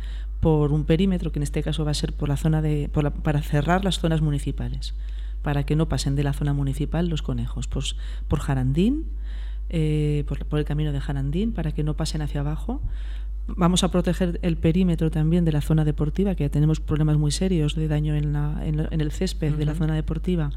por 0.41 0.73
un 0.73 0.85
perímetro 0.85 1.33
que 1.33 1.39
en 1.39 1.43
este 1.43 1.63
caso 1.63 1.85
va 1.85 1.91
a 1.91 1.95
ser 1.95 2.13
por 2.13 2.29
la 2.29 2.37
zona 2.37 2.63
de 2.63 2.89
por 2.93 3.05
la, 3.05 3.11
para 3.11 3.43
cerrar 3.43 3.85
las 3.85 3.99
zonas 3.99 4.23
municipales 4.23 4.95
para 5.43 5.65
que 5.65 5.77
no 5.77 5.89
pasen 5.89 6.17
de 6.17 6.25
la 6.25 6.33
zona 6.33 6.53
municipal 6.53 7.09
los 7.09 7.23
conejos 7.23 7.67
pues 7.69 7.97
por 8.29 8.41
Jarandín 8.41 9.05
eh, 9.69 10.25
por, 10.27 10.45
por, 10.47 10.59
el 10.59 10.65
camino 10.65 10.93
de 10.93 11.01
Jarandín 11.01 11.53
para 11.53 11.73
que 11.73 11.85
no 11.85 11.95
pasen 11.95 12.23
hacia 12.23 12.41
abajo 12.41 12.83
vamos 13.47 13.85
a 13.85 13.91
proteger 13.91 14.39
el 14.43 14.57
perímetro 14.57 15.11
también 15.11 15.45
de 15.45 15.53
la 15.53 15.61
zona 15.61 15.85
deportiva 15.85 16.35
que 16.35 16.45
ya 16.45 16.51
tenemos 16.51 16.81
problemas 16.81 17.19
muy 17.19 17.31
serios 17.31 17.75
de 17.75 17.89
daño 17.89 18.15
en, 18.15 18.33
la, 18.33 18.61
en, 18.65 18.89
en 18.91 19.01
el 19.01 19.13
césped 19.13 19.53
uh 19.53 19.55
-huh. 19.55 19.59
de 19.59 19.65
la 19.67 19.75
zona 19.75 19.95
deportiva 19.95 20.51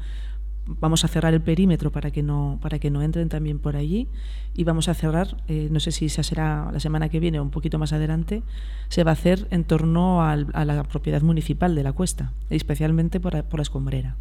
vamos 0.66 1.04
a 1.04 1.08
cerrar 1.08 1.34
el 1.34 1.40
perímetro 1.40 1.92
para 1.92 2.10
que 2.10 2.22
no 2.22 2.58
para 2.62 2.78
que 2.78 2.90
no 2.90 3.02
entren 3.02 3.28
también 3.28 3.58
por 3.58 3.76
allí. 3.76 4.08
Y 4.54 4.64
vamos 4.64 4.88
a 4.88 4.94
cerrar 4.94 5.36
eh, 5.48 5.68
no 5.70 5.80
sé 5.80 5.92
si 5.92 6.06
esa 6.06 6.22
será 6.22 6.70
la 6.72 6.80
semana 6.80 7.08
que 7.08 7.20
viene 7.20 7.40
o 7.40 7.42
un 7.42 7.50
poquito 7.50 7.78
más 7.78 7.92
adelante 7.92 8.42
se 8.88 9.02
va 9.04 9.10
a 9.10 9.14
hacer 9.14 9.48
en 9.50 9.64
torno 9.64 10.22
al, 10.22 10.46
a 10.52 10.64
la 10.64 10.84
propiedad 10.84 11.22
municipal 11.22 11.74
de 11.74 11.82
la 11.82 11.92
cuesta 11.92 12.32
especialmente 12.50 13.18
por, 13.18 13.42
por 13.44 13.58
la 13.58 13.62
escombrera 13.62 14.16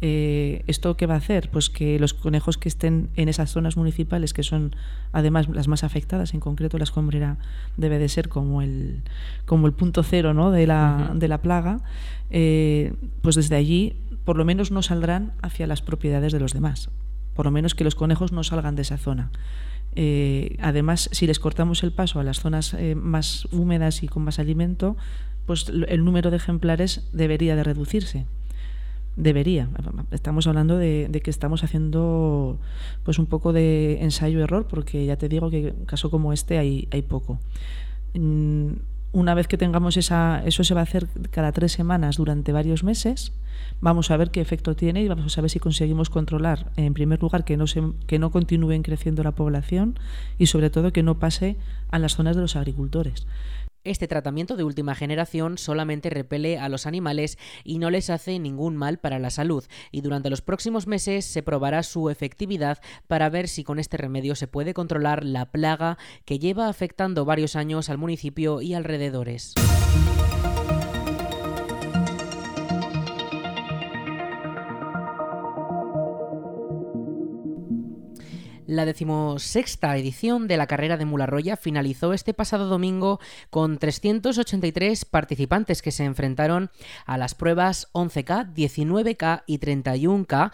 eh, 0.00 0.64
esto 0.66 0.96
qué 0.96 1.06
va 1.06 1.14
a 1.14 1.18
hacer 1.18 1.48
pues 1.50 1.70
que 1.70 1.98
los 1.98 2.14
conejos 2.14 2.58
que 2.58 2.68
estén 2.68 3.10
en 3.16 3.28
esas 3.28 3.50
zonas 3.50 3.76
municipales 3.76 4.34
que 4.34 4.42
son 4.42 4.74
además 5.12 5.48
las 5.48 5.68
más 5.68 5.84
afectadas 5.84 6.34
en 6.34 6.40
concreto 6.40 6.78
la 6.78 6.84
escombrera 6.84 7.38
debe 7.76 7.98
de 7.98 8.08
ser 8.08 8.28
como 8.28 8.60
el 8.60 9.02
como 9.46 9.66
el 9.66 9.72
punto 9.72 10.02
cero 10.02 10.34
¿no? 10.34 10.50
de 10.50 10.66
la 10.66 11.10
uh 11.10 11.14
-huh. 11.14 11.18
de 11.18 11.28
la 11.28 11.38
plaga 11.38 11.80
eh, 12.30 12.92
pues 13.22 13.36
desde 13.36 13.56
allí 13.56 13.96
por 14.24 14.36
lo 14.36 14.44
menos 14.44 14.70
no 14.70 14.82
saldrán 14.82 15.32
hacia 15.42 15.66
las 15.66 15.82
propiedades 15.82 16.32
de 16.32 16.40
los 16.40 16.54
demás. 16.54 16.88
Por 17.34 17.44
lo 17.44 17.50
menos 17.50 17.74
que 17.74 17.84
los 17.84 17.94
conejos 17.94 18.32
no 18.32 18.42
salgan 18.42 18.74
de 18.74 18.82
esa 18.82 18.96
zona. 18.96 19.30
Eh, 19.96 20.56
además, 20.60 21.10
si 21.12 21.26
les 21.26 21.38
cortamos 21.38 21.82
el 21.82 21.92
paso 21.92 22.20
a 22.20 22.24
las 22.24 22.40
zonas 22.40 22.74
más 22.96 23.46
húmedas 23.52 24.02
y 24.02 24.08
con 24.08 24.24
más 24.24 24.38
alimento, 24.38 24.96
pues 25.44 25.68
el 25.68 26.04
número 26.06 26.30
de 26.30 26.38
ejemplares 26.38 27.06
debería 27.12 27.54
de 27.54 27.64
reducirse. 27.64 28.24
Debería. 29.16 29.68
Estamos 30.10 30.46
hablando 30.46 30.76
de, 30.76 31.08
que 31.22 31.30
estamos 31.30 31.62
haciendo 31.62 32.58
pues 33.04 33.18
un 33.18 33.26
poco 33.26 33.52
de 33.52 34.02
ensayo-error, 34.02 34.66
porque 34.66 35.06
ya 35.06 35.16
te 35.16 35.28
digo 35.28 35.50
que 35.50 35.68
en 35.68 35.84
caso 35.84 36.10
como 36.10 36.32
este 36.32 36.58
hay, 36.58 36.88
hay 36.90 37.02
poco. 37.02 37.38
Mm, 38.14 38.72
una 39.12 39.34
vez 39.34 39.46
que 39.46 39.56
tengamos 39.56 39.96
esa, 39.96 40.42
eso 40.44 40.64
se 40.64 40.74
va 40.74 40.80
a 40.80 40.82
hacer 40.82 41.06
cada 41.30 41.52
tres 41.52 41.70
semanas 41.70 42.16
durante 42.16 42.52
varios 42.52 42.82
meses. 42.82 43.32
Vamos 43.80 44.10
a 44.10 44.16
ver 44.16 44.32
qué 44.32 44.40
efecto 44.40 44.74
tiene 44.74 45.02
y 45.02 45.08
vamos 45.08 45.38
a 45.38 45.40
ver 45.40 45.50
si 45.50 45.60
conseguimos 45.60 46.10
controlar, 46.10 46.72
en 46.76 46.94
primer 46.94 47.22
lugar, 47.22 47.44
que 47.44 47.56
no, 47.56 47.68
se, 47.68 47.82
que 48.08 48.18
no 48.18 48.32
continúen 48.32 48.82
creciendo 48.82 49.22
la 49.22 49.30
población 49.30 49.96
y, 50.38 50.46
sobre 50.46 50.70
todo, 50.70 50.92
que 50.92 51.04
no 51.04 51.20
pase 51.20 51.56
a 51.92 52.00
las 52.00 52.16
zonas 52.16 52.34
de 52.34 52.42
los 52.42 52.56
agricultores. 52.56 53.28
Este 53.84 54.08
tratamiento 54.08 54.56
de 54.56 54.64
última 54.64 54.94
generación 54.94 55.58
solamente 55.58 56.08
repele 56.08 56.58
a 56.58 56.70
los 56.70 56.86
animales 56.86 57.36
y 57.64 57.78
no 57.78 57.90
les 57.90 58.08
hace 58.08 58.38
ningún 58.38 58.76
mal 58.76 58.98
para 58.98 59.18
la 59.18 59.28
salud, 59.28 59.62
y 59.92 60.00
durante 60.00 60.30
los 60.30 60.40
próximos 60.40 60.86
meses 60.86 61.26
se 61.26 61.42
probará 61.42 61.82
su 61.82 62.08
efectividad 62.08 62.78
para 63.08 63.28
ver 63.28 63.46
si 63.46 63.62
con 63.62 63.78
este 63.78 63.98
remedio 63.98 64.36
se 64.36 64.48
puede 64.48 64.72
controlar 64.72 65.22
la 65.22 65.52
plaga 65.52 65.98
que 66.24 66.38
lleva 66.38 66.68
afectando 66.68 67.26
varios 67.26 67.56
años 67.56 67.90
al 67.90 67.98
municipio 67.98 68.62
y 68.62 68.72
alrededores. 68.72 69.52
La 78.66 78.86
decimosexta 78.86 79.94
edición 79.98 80.48
de 80.48 80.56
la 80.56 80.66
carrera 80.66 80.96
de 80.96 81.04
Mularroya 81.04 81.58
finalizó 81.58 82.14
este 82.14 82.32
pasado 82.32 82.66
domingo 82.66 83.20
con 83.50 83.76
383 83.76 85.04
participantes 85.04 85.82
que 85.82 85.90
se 85.90 86.04
enfrentaron 86.04 86.70
a 87.04 87.18
las 87.18 87.34
pruebas 87.34 87.88
11K, 87.92 88.54
19K 88.54 89.42
y 89.46 89.58
31K 89.58 90.50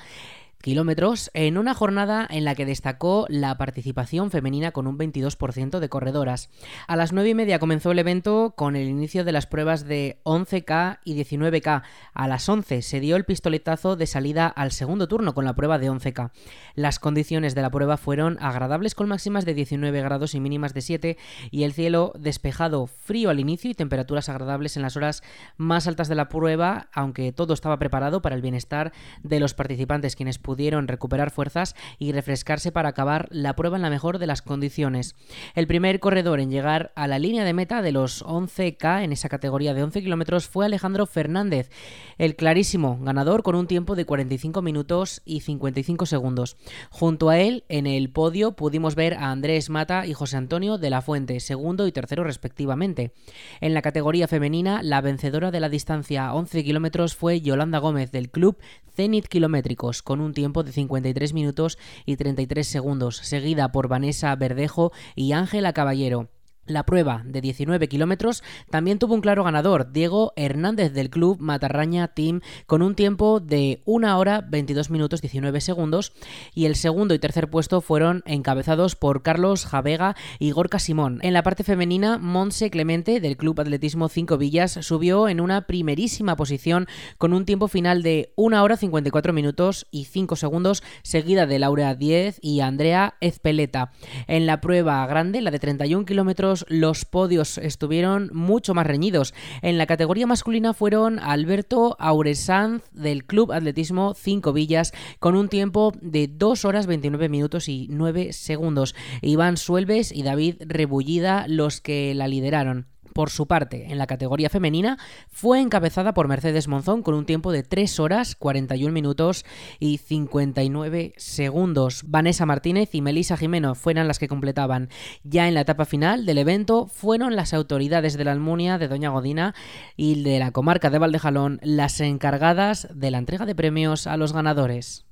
kilómetros 0.61 1.31
en 1.35 1.59
una 1.59 1.75
jornada 1.75 2.26
en 2.29 2.45
la 2.45 2.55
que 2.55 2.67
destacó 2.67 3.26
la 3.29 3.57
participación 3.57 4.31
femenina 4.31 4.73
con 4.73 4.87
un 4.87 4.99
22% 4.99 5.79
de 5.79 5.88
corredoras. 5.88 6.50
A 6.87 6.97
las 6.97 7.12
9 7.12 7.31
y 7.31 7.35
media 7.35 7.59
comenzó 7.59 7.93
el 7.93 7.99
evento 7.99 8.55
con 8.57 8.76
el 8.76 8.88
inicio 8.88 9.25
de 9.25 9.33
las 9.33 9.47
pruebas 9.47 9.87
de 9.87 10.21
11K 10.25 10.99
y 11.05 11.14
19K. 11.17 11.83
A 12.12 12.29
las 12.29 12.49
11 12.49 12.83
se 12.83 13.00
dio 13.00 13.17
el 13.17 13.25
pistoletazo 13.25 13.97
de 13.97 14.07
salida 14.07 14.47
al 14.47 14.73
segundo 14.73 15.09
turno 15.09 15.35
con 15.35 15.45
la 15.45 15.55
prueba 15.55 15.79
de 15.79 15.90
11K. 15.90 16.31
Las 16.75 16.99
condiciones 16.99 17.55
de 17.55 17.62
la 17.62 17.71
prueba 17.71 17.97
fueron 17.97 18.37
agradables 18.40 18.95
con 18.95 19.09
máximas 19.09 19.45
de 19.45 19.55
19 19.55 20.02
grados 20.02 20.35
y 20.35 20.40
mínimas 20.40 20.75
de 20.75 20.83
7 20.83 21.19
y 21.50 21.64
el 21.64 21.73
cielo 21.73 22.12
despejado 22.19 22.87
frío 22.87 23.31
al 23.31 23.40
inicio 23.40 23.71
y 23.71 23.75
temperaturas 23.75 24.29
agradables 24.29 24.76
en 24.76 24.83
las 24.83 24.97
horas 24.97 25.23
más 25.57 25.87
altas 25.87 26.09
de 26.09 26.14
la 26.14 26.29
prueba, 26.29 26.88
aunque 26.93 27.33
todo 27.33 27.55
estaba 27.55 27.79
preparado 27.79 28.23
para 28.23 28.37
el 28.37 28.43
bienestar 28.43 28.93
de 29.23 29.40
los 29.40 29.55
participantes 29.55 30.17
quienes 30.17 30.38
recuperar 30.57 31.30
fuerzas 31.30 31.75
y 31.99 32.12
refrescarse 32.12 32.73
para 32.73 32.90
acabar 32.90 33.28
la 33.30 33.54
prueba 33.54 33.76
en 33.76 33.83
la 33.83 33.90
mejor 33.90 34.19
de 34.19 34.26
las 34.26 34.42
condiciones. 34.42 35.16
El 35.54 35.66
primer 35.66 36.00
corredor 36.00 36.40
en 36.40 36.50
llegar 36.50 36.92
a 36.95 37.07
la 37.07 37.19
línea 37.19 37.45
de 37.45 37.52
meta 37.52 37.83
de 37.83 37.92
los 37.92 38.25
11K 38.25 39.04
en 39.04 39.12
esa 39.12 39.28
categoría 39.28 39.75
de 39.75 39.83
11 39.83 40.02
kilómetros 40.02 40.47
fue 40.47 40.66
Alejandro 40.66 41.07
Fernández, 41.07 41.71
el 42.19 42.37
clarísimo 42.37 42.99
ganador 43.00 43.42
con 43.42 43.54
un 43.54 43.66
tiempo 43.66 43.95
de 43.97 44.04
45 44.04 44.62
minutos 44.62 45.23
y 45.25 45.40
55 45.40 46.07
segundos. 46.07 46.57
Junto 46.90 47.30
a 47.30 47.38
él, 47.38 47.64
en 47.69 47.87
el 47.87 48.11
podio 48.11 48.52
pudimos 48.52 48.95
ver 48.95 49.14
a 49.14 49.30
Andrés 49.30 49.71
Mata 49.71 50.07
y 50.07 50.14
José 50.14 50.37
Antonio 50.37 50.78
de 50.78 50.90
la 50.90 51.02
Fuente, 51.02 51.40
segundo 51.40 51.87
y 51.87 51.92
tercero 51.92 52.25
respectivamente. 52.25 53.12
En 53.61 53.75
la 53.75 53.83
categoría 53.83 54.28
femenina, 54.28 54.83
la 54.83 55.00
vencedora 55.00 55.50
de 55.50 55.61
la 55.61 55.69
distancia 55.69 56.33
11 56.33 56.64
kilómetros 56.64 57.14
fue 57.14 57.40
Yolanda 57.40 57.78
Gómez 57.78 58.12
del 58.12 58.30
club 58.30 58.59
Zenit 58.95 59.28
Kilométricos, 59.28 60.02
con 60.02 60.21
un 60.21 60.35
tiempo 60.40 60.62
de 60.62 60.73
53 60.73 61.35
minutos 61.35 61.76
y 62.06 62.16
33 62.16 62.66
segundos, 62.66 63.18
seguida 63.18 63.73
por 63.73 63.88
Vanessa 63.88 64.35
Verdejo 64.37 64.90
y 65.14 65.32
Ángela 65.32 65.75
Caballero. 65.75 66.30
La 66.70 66.84
prueba 66.84 67.22
de 67.26 67.40
19 67.40 67.88
kilómetros 67.88 68.44
también 68.70 69.00
tuvo 69.00 69.14
un 69.14 69.20
claro 69.20 69.42
ganador, 69.42 69.90
Diego 69.90 70.32
Hernández 70.36 70.92
del 70.92 71.10
club 71.10 71.38
Matarraña 71.40 72.06
Team, 72.06 72.42
con 72.66 72.80
un 72.80 72.94
tiempo 72.94 73.40
de 73.40 73.82
1 73.86 74.16
hora 74.16 74.46
22 74.48 74.88
minutos 74.88 75.20
19 75.20 75.60
segundos, 75.60 76.12
y 76.54 76.66
el 76.66 76.76
segundo 76.76 77.12
y 77.12 77.18
tercer 77.18 77.50
puesto 77.50 77.80
fueron 77.80 78.22
encabezados 78.24 78.94
por 78.94 79.24
Carlos 79.24 79.66
Javega 79.66 80.14
y 80.38 80.52
Gorka 80.52 80.78
Simón. 80.78 81.18
En 81.22 81.32
la 81.32 81.42
parte 81.42 81.64
femenina, 81.64 82.18
Monse 82.18 82.70
Clemente 82.70 83.18
del 83.18 83.36
club 83.36 83.60
Atletismo 83.60 84.08
5 84.08 84.38
Villas 84.38 84.78
subió 84.82 85.28
en 85.28 85.40
una 85.40 85.66
primerísima 85.66 86.36
posición 86.36 86.86
con 87.18 87.32
un 87.32 87.46
tiempo 87.46 87.66
final 87.66 88.04
de 88.04 88.32
1 88.36 88.62
hora 88.62 88.76
54 88.76 89.32
minutos 89.32 89.88
y 89.90 90.04
5 90.04 90.36
segundos, 90.36 90.84
seguida 91.02 91.46
de 91.46 91.58
Laura 91.58 91.96
10 91.96 92.38
y 92.40 92.60
Andrea 92.60 93.14
Ezpeleta. 93.20 93.90
En 94.28 94.46
la 94.46 94.60
prueba 94.60 95.04
grande, 95.08 95.40
la 95.40 95.50
de 95.50 95.58
31 95.58 96.04
kilómetros, 96.04 96.60
los 96.69 97.05
podios 97.05 97.59
estuvieron 97.59 98.31
mucho 98.33 98.75
más 98.75 98.87
reñidos. 98.87 99.35
En 99.62 99.79
la 99.79 99.87
categoría 99.87 100.26
masculina 100.26 100.75
fueron 100.75 101.19
Alberto 101.19 101.97
Auresanz 101.99 102.83
del 102.93 103.25
Club 103.25 103.52
Atletismo 103.52 104.14
5 104.14 104.52
Villas 104.52 104.93
con 105.19 105.35
un 105.37 105.49
tiempo 105.49 105.93
de 106.00 106.29
2 106.29 106.64
horas 106.64 106.87
29 106.87 107.29
minutos 107.29 107.69
y 107.69 107.87
9 107.90 108.33
segundos. 108.33 108.95
Iván 109.23 109.57
Suelves 109.57 110.12
y 110.12 110.23
David 110.23 110.57
Rebullida 110.61 111.47
los 111.49 111.81
que 111.81 112.14
la 112.14 112.29
lideraron. 112.29 112.87
Por 113.20 113.28
su 113.28 113.46
parte, 113.46 113.92
en 113.92 113.98
la 113.98 114.06
categoría 114.06 114.48
femenina, 114.48 114.96
fue 115.28 115.60
encabezada 115.60 116.14
por 116.14 116.26
Mercedes 116.26 116.68
Monzón 116.68 117.02
con 117.02 117.14
un 117.14 117.26
tiempo 117.26 117.52
de 117.52 117.62
3 117.62 118.00
horas 118.00 118.34
41 118.34 118.94
minutos 118.94 119.44
y 119.78 119.98
59 119.98 121.12
segundos. 121.18 122.04
Vanessa 122.06 122.46
Martínez 122.46 122.94
y 122.94 123.02
Melisa 123.02 123.36
Jimeno 123.36 123.74
fueron 123.74 124.08
las 124.08 124.18
que 124.18 124.26
completaban. 124.26 124.88
Ya 125.22 125.48
en 125.48 125.52
la 125.52 125.60
etapa 125.60 125.84
final 125.84 126.24
del 126.24 126.38
evento 126.38 126.86
fueron 126.86 127.36
las 127.36 127.52
autoridades 127.52 128.16
de 128.16 128.24
la 128.24 128.32
Almunia 128.32 128.78
de 128.78 128.88
Doña 128.88 129.10
Godina 129.10 129.54
y 129.98 130.22
de 130.22 130.38
la 130.38 130.50
comarca 130.50 130.88
de 130.88 130.98
Valdejalón 130.98 131.60
las 131.62 132.00
encargadas 132.00 132.88
de 132.94 133.10
la 133.10 133.18
entrega 133.18 133.44
de 133.44 133.54
premios 133.54 134.06
a 134.06 134.16
los 134.16 134.32
ganadores. 134.32 135.10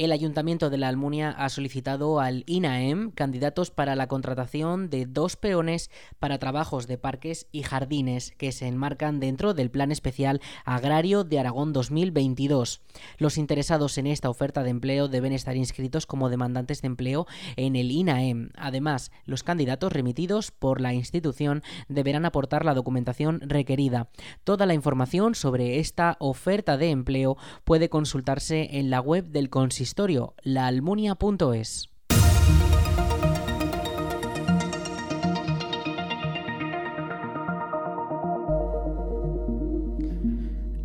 El 0.00 0.12
Ayuntamiento 0.12 0.70
de 0.70 0.78
la 0.78 0.88
Almunia 0.88 1.28
ha 1.28 1.50
solicitado 1.50 2.20
al 2.20 2.44
INAEM 2.46 3.10
candidatos 3.10 3.70
para 3.70 3.94
la 3.96 4.06
contratación 4.06 4.88
de 4.88 5.04
dos 5.04 5.36
peones 5.36 5.90
para 6.18 6.38
trabajos 6.38 6.86
de 6.86 6.96
parques 6.96 7.48
y 7.52 7.64
jardines 7.64 8.32
que 8.38 8.50
se 8.50 8.66
enmarcan 8.66 9.20
dentro 9.20 9.52
del 9.52 9.70
Plan 9.70 9.92
Especial 9.92 10.40
Agrario 10.64 11.22
de 11.22 11.38
Aragón 11.38 11.74
2022. 11.74 12.80
Los 13.18 13.36
interesados 13.36 13.98
en 13.98 14.06
esta 14.06 14.30
oferta 14.30 14.62
de 14.62 14.70
empleo 14.70 15.06
deben 15.06 15.34
estar 15.34 15.54
inscritos 15.54 16.06
como 16.06 16.30
demandantes 16.30 16.80
de 16.80 16.86
empleo 16.86 17.26
en 17.56 17.76
el 17.76 17.90
INAEM. 17.90 18.52
Además, 18.56 19.12
los 19.26 19.42
candidatos 19.42 19.92
remitidos 19.92 20.50
por 20.50 20.80
la 20.80 20.94
institución 20.94 21.62
deberán 21.88 22.24
aportar 22.24 22.64
la 22.64 22.72
documentación 22.72 23.40
requerida. 23.42 24.08
Toda 24.44 24.64
la 24.64 24.72
información 24.72 25.34
sobre 25.34 25.78
esta 25.78 26.16
oferta 26.20 26.78
de 26.78 26.88
empleo 26.88 27.36
puede 27.64 27.90
consultarse 27.90 28.78
en 28.78 28.88
la 28.88 29.02
web 29.02 29.26
del 29.26 29.50
consistorio 29.50 29.89
consistorio, 29.90 30.34
laalmunia.es. 30.44 31.89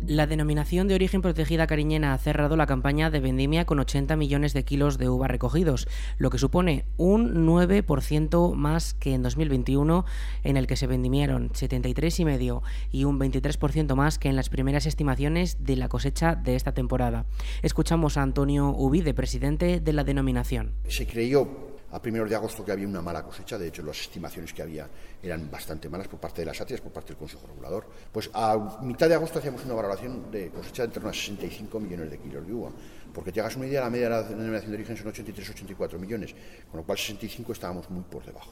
La 0.08 0.28
denominación 0.28 0.86
de 0.86 0.94
origen 0.94 1.20
protegida 1.20 1.66
cariñena 1.66 2.14
ha 2.14 2.18
cerrado 2.18 2.56
la 2.56 2.66
campaña 2.66 3.10
de 3.10 3.18
vendimia 3.18 3.64
con 3.64 3.80
80 3.80 4.14
millones 4.14 4.52
de 4.54 4.64
kilos 4.64 4.98
de 4.98 5.08
uva 5.08 5.26
recogidos, 5.26 5.88
lo 6.16 6.30
que 6.30 6.38
supone 6.38 6.84
un 6.96 7.44
9% 7.44 8.54
más 8.54 8.94
que 8.94 9.14
en 9.14 9.24
2021, 9.24 10.04
en 10.44 10.56
el 10.56 10.68
que 10.68 10.76
se 10.76 10.86
vendimieron 10.86 11.50
73,5 11.50 12.62
y 12.92 13.02
un 13.02 13.18
23% 13.18 13.96
más 13.96 14.20
que 14.20 14.28
en 14.28 14.36
las 14.36 14.48
primeras 14.48 14.86
estimaciones 14.86 15.64
de 15.64 15.74
la 15.74 15.88
cosecha 15.88 16.36
de 16.36 16.54
esta 16.54 16.72
temporada. 16.72 17.26
Escuchamos 17.62 18.16
a 18.16 18.22
Antonio 18.22 18.68
Ubide, 18.68 19.12
presidente 19.12 19.80
de 19.80 19.92
la 19.92 20.04
denominación. 20.04 20.70
Se 20.86 21.08
creyó 21.08 21.75
a 21.90 22.02
primeros 22.02 22.28
de 22.28 22.36
agosto 22.36 22.64
que 22.64 22.72
había 22.72 22.86
una 22.86 23.00
mala 23.00 23.22
cosecha, 23.22 23.58
de 23.58 23.68
hecho 23.68 23.82
las 23.82 24.00
estimaciones 24.00 24.52
que 24.52 24.62
había 24.62 24.88
eran 25.22 25.50
bastante 25.50 25.88
malas 25.88 26.08
por 26.08 26.18
parte 26.18 26.42
de 26.42 26.46
las 26.46 26.60
ATIAS, 26.60 26.80
por 26.80 26.92
parte 26.92 27.08
del 27.08 27.18
Consejo 27.18 27.46
Regulador. 27.46 27.86
Pues 28.12 28.30
a 28.32 28.78
mitad 28.82 29.08
de 29.08 29.14
agosto 29.14 29.38
hacíamos 29.38 29.64
una 29.64 29.74
valoración 29.74 30.30
de 30.30 30.50
cosecha 30.50 30.82
de 30.82 30.86
entre 30.86 31.02
unos 31.02 31.18
65 31.18 31.80
millones 31.80 32.10
de 32.10 32.18
kilos 32.18 32.46
de 32.46 32.52
uva, 32.52 32.70
porque 33.12 33.32
te 33.32 33.40
hagas 33.40 33.56
una 33.56 33.66
idea, 33.66 33.82
la 33.82 33.90
media 33.90 34.04
de 34.04 34.10
la 34.10 34.22
denominación 34.22 34.72
de 34.72 34.76
origen 34.76 34.96
son 34.96 35.12
83-84 35.12 35.98
millones, 35.98 36.34
con 36.70 36.80
lo 36.80 36.86
cual 36.86 36.98
65 36.98 37.52
estábamos 37.52 37.88
muy 37.90 38.02
por 38.02 38.24
debajo. 38.24 38.50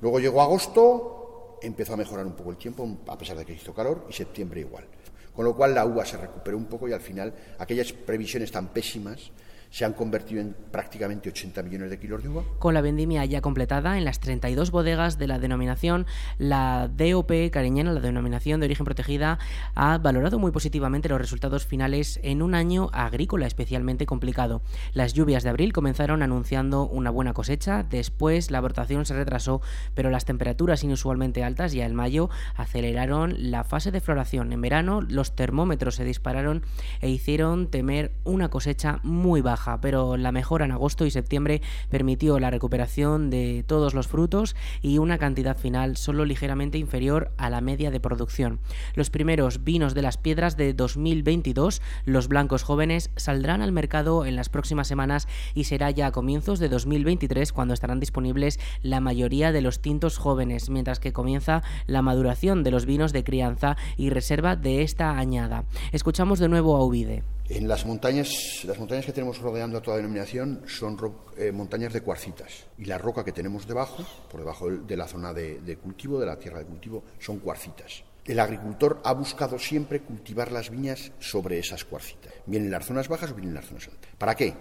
Luego 0.00 0.18
llegó 0.18 0.42
agosto, 0.42 1.58
empezó 1.62 1.94
a 1.94 1.96
mejorar 1.96 2.26
un 2.26 2.34
poco 2.34 2.50
el 2.50 2.56
tiempo, 2.56 2.98
a 3.06 3.16
pesar 3.16 3.36
de 3.36 3.44
que 3.44 3.54
hizo 3.54 3.72
calor, 3.72 4.06
y 4.10 4.12
septiembre 4.12 4.60
igual. 4.60 4.86
Con 5.34 5.44
lo 5.44 5.56
cual 5.56 5.74
la 5.74 5.84
uva 5.84 6.04
se 6.04 6.16
recuperó 6.16 6.56
un 6.56 6.66
poco 6.66 6.88
y 6.88 6.92
al 6.92 7.00
final 7.00 7.34
aquellas 7.58 7.92
previsiones 7.92 8.52
tan 8.52 8.68
pésimas 8.68 9.32
se 9.74 9.84
han 9.84 9.92
convertido 9.92 10.40
en 10.40 10.54
prácticamente 10.70 11.28
80 11.28 11.64
millones 11.64 11.90
de 11.90 11.98
kilos 11.98 12.22
de 12.22 12.28
uva. 12.28 12.44
Con 12.60 12.74
la 12.74 12.80
vendimia 12.80 13.24
ya 13.24 13.40
completada 13.40 13.98
en 13.98 14.04
las 14.04 14.20
32 14.20 14.70
bodegas 14.70 15.18
de 15.18 15.26
la 15.26 15.40
denominación, 15.40 16.06
la 16.38 16.88
DOP 16.96 17.50
cariñena, 17.50 17.90
la 17.90 17.98
denominación 17.98 18.60
de 18.60 18.66
origen 18.66 18.84
protegida, 18.84 19.40
ha 19.74 19.98
valorado 19.98 20.38
muy 20.38 20.52
positivamente 20.52 21.08
los 21.08 21.20
resultados 21.20 21.66
finales 21.66 22.20
en 22.22 22.40
un 22.40 22.54
año 22.54 22.88
agrícola 22.92 23.48
especialmente 23.48 24.06
complicado. 24.06 24.62
Las 24.92 25.12
lluvias 25.12 25.42
de 25.42 25.50
abril 25.50 25.72
comenzaron 25.72 26.22
anunciando 26.22 26.86
una 26.86 27.10
buena 27.10 27.32
cosecha, 27.32 27.82
después 27.82 28.52
la 28.52 28.60
brotación 28.60 29.06
se 29.06 29.14
retrasó, 29.14 29.60
pero 29.94 30.08
las 30.08 30.24
temperaturas 30.24 30.84
inusualmente 30.84 31.42
altas 31.42 31.72
ya 31.72 31.84
en 31.84 31.96
mayo 31.96 32.30
aceleraron 32.54 33.50
la 33.50 33.64
fase 33.64 33.90
de 33.90 34.00
floración. 34.00 34.52
En 34.52 34.60
verano 34.60 35.00
los 35.00 35.34
termómetros 35.34 35.96
se 35.96 36.04
dispararon 36.04 36.62
e 37.00 37.10
hicieron 37.10 37.66
temer 37.66 38.12
una 38.22 38.50
cosecha 38.50 39.00
muy 39.02 39.40
baja 39.40 39.63
pero 39.80 40.16
la 40.16 40.32
mejora 40.32 40.64
en 40.64 40.72
agosto 40.72 41.06
y 41.06 41.10
septiembre 41.10 41.62
permitió 41.90 42.38
la 42.38 42.50
recuperación 42.50 43.30
de 43.30 43.64
todos 43.66 43.94
los 43.94 44.08
frutos 44.08 44.54
y 44.82 44.98
una 44.98 45.18
cantidad 45.18 45.56
final 45.56 45.96
solo 45.96 46.24
ligeramente 46.24 46.78
inferior 46.78 47.32
a 47.36 47.50
la 47.50 47.60
media 47.60 47.90
de 47.90 48.00
producción. 48.00 48.60
Los 48.94 49.10
primeros 49.10 49.64
vinos 49.64 49.94
de 49.94 50.02
las 50.02 50.18
piedras 50.18 50.56
de 50.56 50.74
2022, 50.74 51.80
los 52.04 52.28
blancos 52.28 52.62
jóvenes, 52.62 53.10
saldrán 53.16 53.62
al 53.62 53.72
mercado 53.72 54.26
en 54.26 54.36
las 54.36 54.48
próximas 54.48 54.88
semanas 54.88 55.28
y 55.54 55.64
será 55.64 55.90
ya 55.90 56.08
a 56.08 56.12
comienzos 56.12 56.58
de 56.58 56.68
2023 56.68 57.52
cuando 57.52 57.74
estarán 57.74 58.00
disponibles 58.00 58.60
la 58.82 59.00
mayoría 59.00 59.52
de 59.52 59.62
los 59.62 59.80
tintos 59.80 60.18
jóvenes, 60.18 60.70
mientras 60.70 61.00
que 61.00 61.12
comienza 61.12 61.62
la 61.86 62.02
maduración 62.02 62.62
de 62.62 62.70
los 62.70 62.86
vinos 62.86 63.12
de 63.12 63.24
crianza 63.24 63.76
y 63.96 64.10
reserva 64.10 64.56
de 64.56 64.82
esta 64.82 65.18
añada. 65.18 65.64
Escuchamos 65.92 66.38
de 66.38 66.48
nuevo 66.48 66.76
a 66.76 66.84
Uvide. 66.84 67.22
En 67.46 67.68
las 67.68 67.84
montañas, 67.84 68.64
las 68.64 68.78
montañas 68.78 69.04
que 69.04 69.12
tenemos 69.12 69.38
rodeando 69.38 69.76
a 69.76 69.82
toda 69.82 69.98
denominación 69.98 70.62
son 70.66 70.96
eh, 71.36 71.52
montañas 71.52 71.92
de 71.92 72.00
cuarcitas 72.00 72.64
y 72.78 72.86
la 72.86 72.96
roca 72.96 73.22
que 73.22 73.32
tenemos 73.32 73.66
debajo, 73.66 74.02
por 74.30 74.40
debajo 74.40 74.70
de 74.70 74.96
la 74.96 75.06
zona 75.06 75.34
de, 75.34 75.76
cultivo, 75.76 76.18
de 76.18 76.24
la 76.24 76.38
tierra 76.38 76.60
de 76.60 76.64
cultivo, 76.64 77.04
son 77.18 77.40
cuarcitas. 77.40 78.02
El 78.24 78.40
agricultor 78.40 79.02
ha 79.04 79.12
buscado 79.12 79.58
siempre 79.58 80.00
cultivar 80.00 80.52
las 80.52 80.70
viñas 80.70 81.12
sobre 81.18 81.58
esas 81.58 81.84
cuarcitas, 81.84 82.32
bien 82.46 82.64
en 82.64 82.70
las 82.70 82.86
zonas 82.86 83.08
bajas 83.08 83.32
o 83.32 83.34
bien 83.34 83.48
en 83.48 83.54
las 83.54 83.66
zonas 83.66 83.88
altas. 83.88 84.10
¿Para 84.16 84.34
qué? 84.34 84.54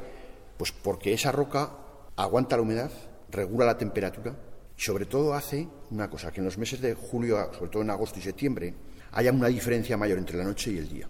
Pues 0.58 0.74
porque 0.74 1.14
esa 1.14 1.32
roca 1.32 1.72
aguanta 2.18 2.58
la 2.58 2.64
humedad, 2.64 2.92
regula 3.32 3.66
la 3.66 3.78
temperatura 3.78 4.36
y 4.78 4.82
sobre 4.82 5.06
todo 5.06 5.34
hace 5.34 5.70
una 5.90 6.10
cosa, 6.10 6.34
que 6.34 6.42
en 6.42 6.46
los 6.46 6.58
meses 6.58 6.82
de 6.82 6.96
julio, 6.96 7.50
sobre 7.54 7.72
todo 7.72 7.82
en 7.82 7.92
agosto 7.92 8.20
y 8.20 8.24
septiembre, 8.24 8.74
haya 9.14 9.32
una 9.32 9.48
diferencia 9.48 9.96
mayor 9.96 10.18
entre 10.18 10.38
la 10.38 10.44
noche 10.44 10.72
y 10.72 10.78
el 10.80 10.90
día 10.90 11.08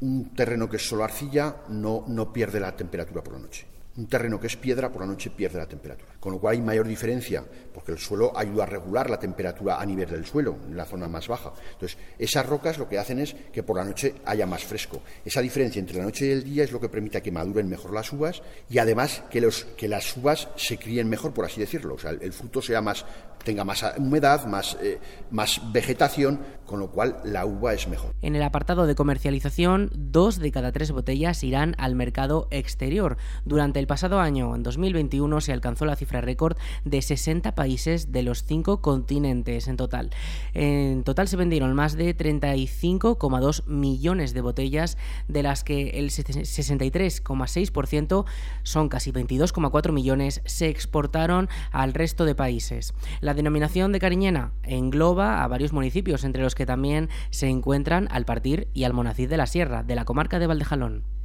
un 0.00 0.34
terreno 0.34 0.68
que 0.68 0.76
es 0.76 0.86
solo 0.86 1.04
arcilla 1.04 1.56
no, 1.68 2.04
no 2.06 2.32
pierde 2.32 2.60
la 2.60 2.74
temperatura 2.76 3.22
por 3.22 3.34
la 3.34 3.40
noche. 3.40 3.66
Un 3.96 4.06
terreno 4.06 4.38
que 4.38 4.46
es 4.46 4.56
piedra 4.56 4.90
por 4.90 5.02
la 5.02 5.06
noche 5.06 5.30
pierde 5.30 5.58
la 5.58 5.66
temperatura 5.66 6.16
con 6.26 6.32
lo 6.32 6.40
cual 6.40 6.56
hay 6.56 6.60
mayor 6.60 6.88
diferencia, 6.88 7.44
porque 7.72 7.92
el 7.92 7.98
suelo 7.98 8.36
ayuda 8.36 8.64
a 8.64 8.66
regular 8.66 9.08
la 9.08 9.16
temperatura 9.16 9.80
a 9.80 9.86
nivel 9.86 10.10
del 10.10 10.26
suelo, 10.26 10.56
en 10.66 10.76
la 10.76 10.84
zona 10.84 11.06
más 11.06 11.28
baja. 11.28 11.52
Entonces, 11.74 11.96
esas 12.18 12.44
rocas 12.44 12.78
lo 12.78 12.88
que 12.88 12.98
hacen 12.98 13.20
es 13.20 13.32
que 13.52 13.62
por 13.62 13.76
la 13.76 13.84
noche 13.84 14.12
haya 14.24 14.44
más 14.44 14.64
fresco. 14.64 15.02
Esa 15.24 15.40
diferencia 15.40 15.78
entre 15.78 15.98
la 15.98 16.02
noche 16.02 16.26
y 16.26 16.30
el 16.32 16.42
día 16.42 16.64
es 16.64 16.72
lo 16.72 16.80
que 16.80 16.88
permite 16.88 17.22
que 17.22 17.30
maduren 17.30 17.68
mejor 17.68 17.92
las 17.92 18.12
uvas 18.12 18.42
y 18.68 18.78
además 18.78 19.22
que, 19.30 19.40
los, 19.40 19.66
que 19.76 19.86
las 19.86 20.16
uvas 20.16 20.48
se 20.56 20.78
críen 20.78 21.08
mejor, 21.08 21.32
por 21.32 21.44
así 21.44 21.60
decirlo. 21.60 21.94
O 21.94 21.98
sea, 22.00 22.10
el, 22.10 22.32
fruto 22.32 22.60
sea 22.60 22.80
más, 22.80 23.04
tenga 23.46 23.64
más 23.64 23.82
humedad, 23.96 24.44
más, 24.46 24.76
eh, 24.82 25.00
más 25.30 25.72
vegetación, 25.72 26.40
con 26.66 26.80
lo 26.80 26.90
cual 26.90 27.18
la 27.24 27.46
uva 27.46 27.72
es 27.72 27.88
mejor. 27.88 28.14
En 28.20 28.34
el 28.34 28.42
apartado 28.42 28.86
de 28.86 28.96
comercialización, 28.96 29.90
dos 29.94 30.40
de 30.40 30.50
cada 30.50 30.72
tres 30.72 30.90
botellas 30.90 31.44
irán 31.44 31.76
al 31.78 31.94
mercado 31.94 32.48
exterior. 32.50 33.16
Durante 33.44 33.78
el 33.78 33.86
pasado 33.86 34.18
año, 34.18 34.56
en 34.56 34.64
2021, 34.64 35.40
se 35.40 35.52
alcanzó 35.52 35.86
la 35.86 35.94
cifra 35.94 36.20
récord 36.20 36.56
de 36.84 37.02
60 37.02 37.54
países 37.54 38.10
de 38.10 38.24
los 38.24 38.42
cinco 38.42 38.82
continentes 38.82 39.68
en 39.68 39.76
total. 39.76 40.10
En 40.52 41.04
total 41.04 41.28
se 41.28 41.36
vendieron 41.36 41.72
más 41.74 41.94
de 41.94 42.16
35,2 42.16 43.64
millones 43.66 44.34
de 44.34 44.40
botellas, 44.40 44.98
de 45.28 45.44
las 45.44 45.62
que 45.62 45.90
el 45.90 46.10
63,6% 46.10 48.24
son 48.64 48.88
casi 48.88 49.12
22,4 49.12 49.92
millones, 49.92 50.42
se 50.46 50.68
exportaron 50.68 51.48
al 51.70 51.94
resto 51.94 52.24
de 52.24 52.34
países. 52.34 52.92
Denominación 53.36 53.92
de 53.92 54.00
Cariñena 54.00 54.52
engloba 54.64 55.44
a 55.44 55.48
varios 55.48 55.72
municipios, 55.72 56.24
entre 56.24 56.42
los 56.42 56.56
que 56.56 56.66
también 56.66 57.08
se 57.30 57.48
encuentran 57.48 58.08
Alpartir 58.10 58.68
y 58.74 58.82
Almonacid 58.82 59.28
de 59.28 59.36
la 59.36 59.46
Sierra, 59.46 59.84
de 59.84 59.94
la 59.94 60.04
comarca 60.04 60.40
de 60.40 60.48
Valdejalón. 60.48 61.15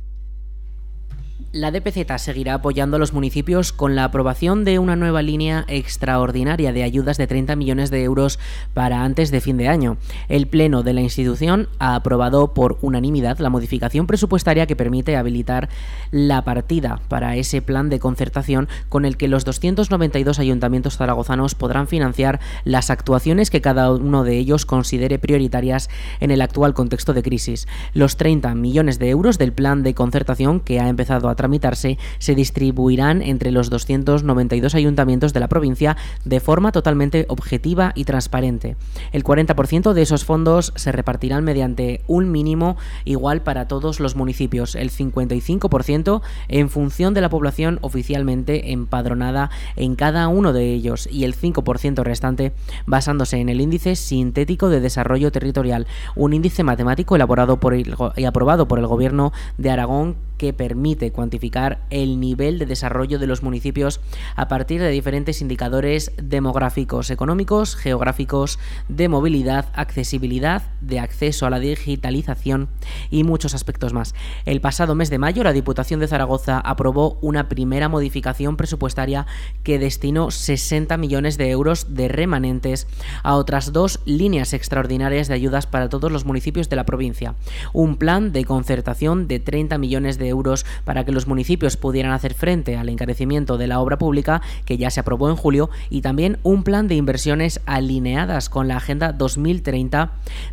La 1.54 1.72
DPZ 1.72 2.18
seguirá 2.18 2.54
apoyando 2.54 2.96
a 2.96 3.00
los 3.00 3.12
municipios 3.12 3.74
con 3.74 3.96
la 3.96 4.06
aprobación 4.06 4.64
de 4.64 4.80
una 4.80 4.96
nueva 4.96 5.22
línea 5.22 5.66
extraordinaria 5.68 6.72
de 6.72 6.84
ayudas 6.84 7.18
de 7.18 7.28
30 7.28 7.56
millones 7.58 7.92
de 7.92 8.04
euros 8.04 8.40
para 8.74 9.04
antes 9.04 9.32
de 9.32 9.42
fin 9.42 9.58
de 9.58 9.68
año. 9.68 9.98
El 10.30 10.48
Pleno 10.48 10.82
de 10.82 10.94
la 10.94 11.02
institución 11.02 11.68
ha 11.78 11.96
aprobado 11.96 12.54
por 12.54 12.78
unanimidad 12.82 13.40
la 13.40 13.50
modificación 13.50 14.08
presupuestaria 14.08 14.66
que 14.66 14.78
permite 14.78 15.18
habilitar 15.18 15.68
la 16.12 16.44
partida 16.44 17.02
para 17.10 17.36
ese 17.36 17.62
plan 17.62 17.90
de 17.90 18.00
concertación 18.00 18.70
con 18.88 19.04
el 19.04 19.18
que 19.18 19.28
los 19.28 19.44
292 19.44 20.40
ayuntamientos 20.40 20.98
zaragozanos 20.98 21.56
podrán 21.56 21.88
financiar 21.88 22.40
las 22.64 22.90
actuaciones 22.90 23.50
que 23.50 23.62
cada 23.62 23.92
uno 23.92 24.24
de 24.24 24.38
ellos 24.38 24.66
considere 24.66 25.20
prioritarias 25.20 25.90
en 26.22 26.32
el 26.32 26.42
actual 26.42 26.74
contexto 26.74 27.14
de 27.14 27.24
crisis. 27.24 27.68
Los 27.94 28.16
30 28.16 28.56
millones 28.56 29.00
de 29.00 29.10
euros 29.10 29.38
del 29.38 29.52
plan 29.52 29.84
de 29.84 29.94
concertación 29.94 30.62
que 30.62 30.80
ha 30.80 30.88
empezado 30.88 31.28
a 31.28 31.31
tramitarse 31.36 31.98
se 32.20 32.36
distribuirán 32.36 33.22
entre 33.22 33.52
los 33.52 33.70
292 33.70 34.76
ayuntamientos 34.76 35.34
de 35.34 35.40
la 35.40 35.48
provincia 35.48 35.98
de 36.26 36.40
forma 36.40 36.72
totalmente 36.72 37.26
objetiva 37.30 37.92
y 37.96 38.06
transparente. 38.06 38.76
El 39.12 39.24
40% 39.24 39.94
de 39.94 40.02
esos 40.02 40.26
fondos 40.26 40.74
se 40.76 40.92
repartirán 40.92 41.44
mediante 41.44 42.02
un 42.08 42.32
mínimo 42.32 42.78
igual 43.06 43.42
para 43.42 43.68
todos 43.68 44.00
los 44.00 44.16
municipios, 44.16 44.76
el 44.76 44.92
55% 44.92 46.22
en 46.48 46.70
función 46.70 47.14
de 47.14 47.22
la 47.22 47.30
población 47.30 47.80
oficialmente 47.82 48.72
empadronada 48.72 49.50
en 49.76 49.96
cada 49.96 50.28
uno 50.28 50.54
de 50.54 50.74
ellos 50.74 51.08
y 51.12 51.24
el 51.24 51.36
5% 51.36 52.04
restante 52.04 52.54
basándose 52.86 53.38
en 53.38 53.50
el 53.50 53.62
índice 53.62 53.96
sintético 53.96 54.70
de 54.70 54.82
desarrollo 54.82 55.32
territorial, 55.32 55.88
un 56.16 56.34
índice 56.34 56.64
matemático 56.64 57.16
elaborado 57.16 57.58
por 57.58 57.76
y 57.76 58.26
aprobado 58.26 58.68
por 58.68 58.80
el 58.80 58.88
gobierno 58.88 59.32
de 59.58 59.70
Aragón 59.70 60.16
que 60.42 60.54
permite 60.54 61.12
cuantificar 61.12 61.82
el 61.92 62.20
nivel 62.20 62.58
de 62.58 62.66
desarrollo 62.66 63.20
de 63.20 63.28
los 63.28 63.44
municipios 63.44 64.02
a 64.36 64.48
partir 64.48 64.82
de 64.82 64.90
diferentes 64.90 65.40
indicadores 65.40 66.14
demográficos, 66.18 67.12
económicos, 67.12 67.76
geográficos, 67.76 68.58
de 68.90 69.08
movilidad, 69.08 69.68
accesibilidad, 69.76 70.64
de 70.82 71.00
acceso 71.00 71.46
a 71.46 71.52
la 71.52 71.60
digitalización 71.60 72.70
y 73.12 73.24
muchos 73.24 73.54
aspectos 73.54 73.94
más. 73.94 74.16
El 74.46 74.62
pasado 74.62 74.96
mes 74.96 75.12
de 75.12 75.20
mayo, 75.20 75.44
la 75.44 75.54
Diputación 75.54 76.00
de 76.00 76.08
Zaragoza 76.08 76.58
aprobó 76.60 77.20
una 77.22 77.48
primera 77.48 77.88
modificación 77.88 78.58
presupuestaria 78.58 79.28
que 79.62 79.78
destinó 79.78 80.32
60 80.32 80.98
millones 80.98 81.38
de 81.38 81.52
euros 81.52 81.94
de 81.94 82.08
remanentes 82.08 82.88
a 83.22 83.36
otras 83.36 83.74
dos 83.74 84.00
líneas 84.06 84.54
extraordinarias 84.54 85.28
de 85.28 85.36
ayudas 85.36 85.68
para 85.68 85.88
todos 85.88 86.12
los 86.12 86.26
municipios 86.26 86.68
de 86.68 86.78
la 86.78 86.88
provincia. 86.88 87.36
Un 87.74 87.98
plan 87.98 88.32
de 88.32 88.44
concertación 88.44 89.28
de 89.28 89.40
30 89.40 89.78
millones 89.78 90.18
de 90.18 90.31
euros 90.32 90.66
para 90.84 91.06
que 91.06 91.12
los 91.12 91.28
municipios 91.28 91.78
pudieran 91.78 92.12
hacer 92.12 92.34
frente 92.34 92.76
al 92.76 92.90
encarecimiento 92.90 93.58
de 93.58 93.68
la 93.68 93.80
obra 93.80 94.00
pública 94.00 94.42
que 94.66 94.78
ya 94.78 94.90
se 94.90 95.00
aprobó 95.00 95.30
en 95.30 95.36
julio 95.36 95.70
y 95.90 96.02
también 96.02 96.40
un 96.42 96.64
plan 96.64 96.88
de 96.88 96.96
inversiones 96.96 97.62
alineadas 97.68 98.50
con 98.50 98.68
la 98.68 98.78
Agenda 98.78 99.14
2030 99.14 100.12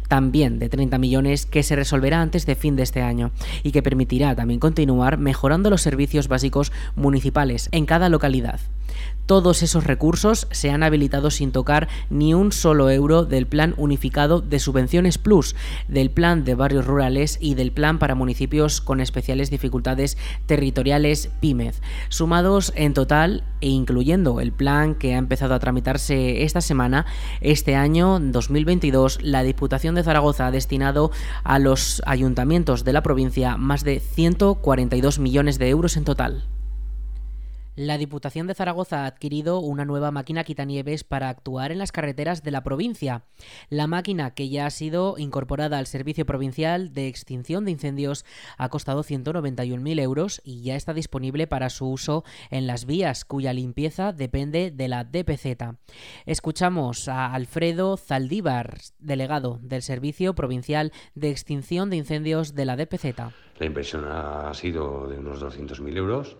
también 0.09 0.59
de 0.59 0.69
30 0.69 0.99
millones 0.99 1.47
que 1.47 1.63
se 1.63 1.77
resolverá 1.77 2.21
antes 2.21 2.45
de 2.45 2.55
fin 2.55 2.77
de 2.77 2.83
este 2.83 3.03
año 3.03 3.31
y 3.63 3.73
que 3.73 3.83
permitirá 3.83 4.35
también 4.35 4.61
continuar 4.61 5.19
mejorando 5.19 5.71
los 5.71 5.83
servicios 5.83 6.29
básicos 6.29 6.73
municipales 6.95 7.69
en 7.73 7.87
cada 7.87 8.09
localidad. 8.09 8.61
Todos 9.29 9.63
esos 9.63 9.85
recursos 9.85 10.49
se 10.53 10.71
han 10.71 10.83
habilitado 10.83 11.31
sin 11.31 11.53
tocar 11.53 11.87
ni 12.09 12.33
un 12.33 12.51
solo 12.51 12.89
euro 12.89 13.27
del 13.27 13.47
Plan 13.47 13.75
Unificado 13.77 14.41
de 14.41 14.59
Subvenciones 14.59 15.19
Plus, 15.19 15.55
del 15.87 16.11
Plan 16.11 16.45
de 16.45 16.55
Barrios 16.55 16.87
Rurales 16.87 17.37
y 17.39 17.55
del 17.55 17.71
Plan 17.71 17.99
para 17.99 18.15
Municipios 18.15 18.81
con 18.81 19.03
Especiales 19.03 19.51
Dificultades 19.51 20.17
Territoriales 20.47 21.29
PYMED, 21.41 21.75
sumados 22.09 22.73
en 22.75 22.95
total 22.95 23.45
e 23.61 23.69
incluyendo 23.69 24.41
el 24.41 24.53
plan 24.53 24.95
que 24.95 25.15
ha 25.15 25.19
empezado 25.19 25.55
a 25.55 25.59
tramitarse 25.59 26.45
esta 26.45 26.63
semana, 26.63 27.05
este 27.43 27.77
año 27.77 28.19
2022 28.21 29.19
la 29.23 29.43
Diputación 29.43 29.95
de 29.95 30.05
Zaragoza 30.05 30.47
ha 30.47 30.51
destinado 30.51 31.11
a 31.45 31.59
los 31.59 32.03
ayuntamientos 32.07 32.83
de 32.83 32.95
la 32.95 33.03
provincia 33.03 33.59
más 33.59 33.85
de 33.85 34.01
142 34.01 35.19
millones 35.19 35.59
de 35.59 35.69
euros 35.69 35.99
en 35.99 36.05
total. 36.05 36.45
La 37.79 37.97
Diputación 37.97 38.49
de 38.49 38.57
Zaragoza 38.57 39.05
ha 39.05 39.07
adquirido 39.07 39.61
una 39.61 39.85
nueva 39.85 40.11
máquina 40.11 40.43
quitanieves 40.43 41.05
para 41.05 41.29
actuar 41.29 41.71
en 41.71 41.79
las 41.79 41.93
carreteras 41.93 42.43
de 42.43 42.51
la 42.51 42.65
provincia. 42.65 43.23
La 43.71 43.87
máquina, 43.87 44.35
que 44.35 44.49
ya 44.49 44.67
ha 44.67 44.71
sido 44.71 45.15
incorporada 45.17 45.79
al 45.79 45.87
Servicio 45.87 46.27
Provincial 46.27 46.93
de 46.93 47.07
Extinción 47.07 47.65
de 47.65 47.71
Incendios, 47.71 48.25
ha 48.57 48.69
costado 48.69 49.05
191.000 49.05 50.01
euros 50.01 50.41
y 50.43 50.63
ya 50.63 50.75
está 50.75 50.93
disponible 50.93 51.47
para 51.47 51.71
su 51.71 51.89
uso 51.89 52.25
en 52.51 52.67
las 52.67 52.85
vías, 52.85 53.25
cuya 53.25 53.53
limpieza 53.53 54.13
depende 54.13 54.73
de 54.73 54.89
la 54.89 55.05
DPZ. 55.05 55.79
Escuchamos 56.27 57.07
a 57.07 57.33
Alfredo 57.33 57.97
Zaldívar, 57.97 58.79
delegado 58.99 59.61
del 59.63 59.83
Servicio 59.83 60.35
Provincial 60.35 60.93
de 61.15 61.31
Extinción 61.31 61.91
de 61.91 61.97
Incendios 61.99 62.57
de 62.57 62.65
la 62.65 62.75
DPZ. 62.75 63.21
La 63.61 63.67
inversión 63.67 64.05
ha 64.11 64.53
sido 64.53 65.07
de 65.07 65.19
unos 65.19 65.41
200.000 65.41 65.97
euros 65.97 66.37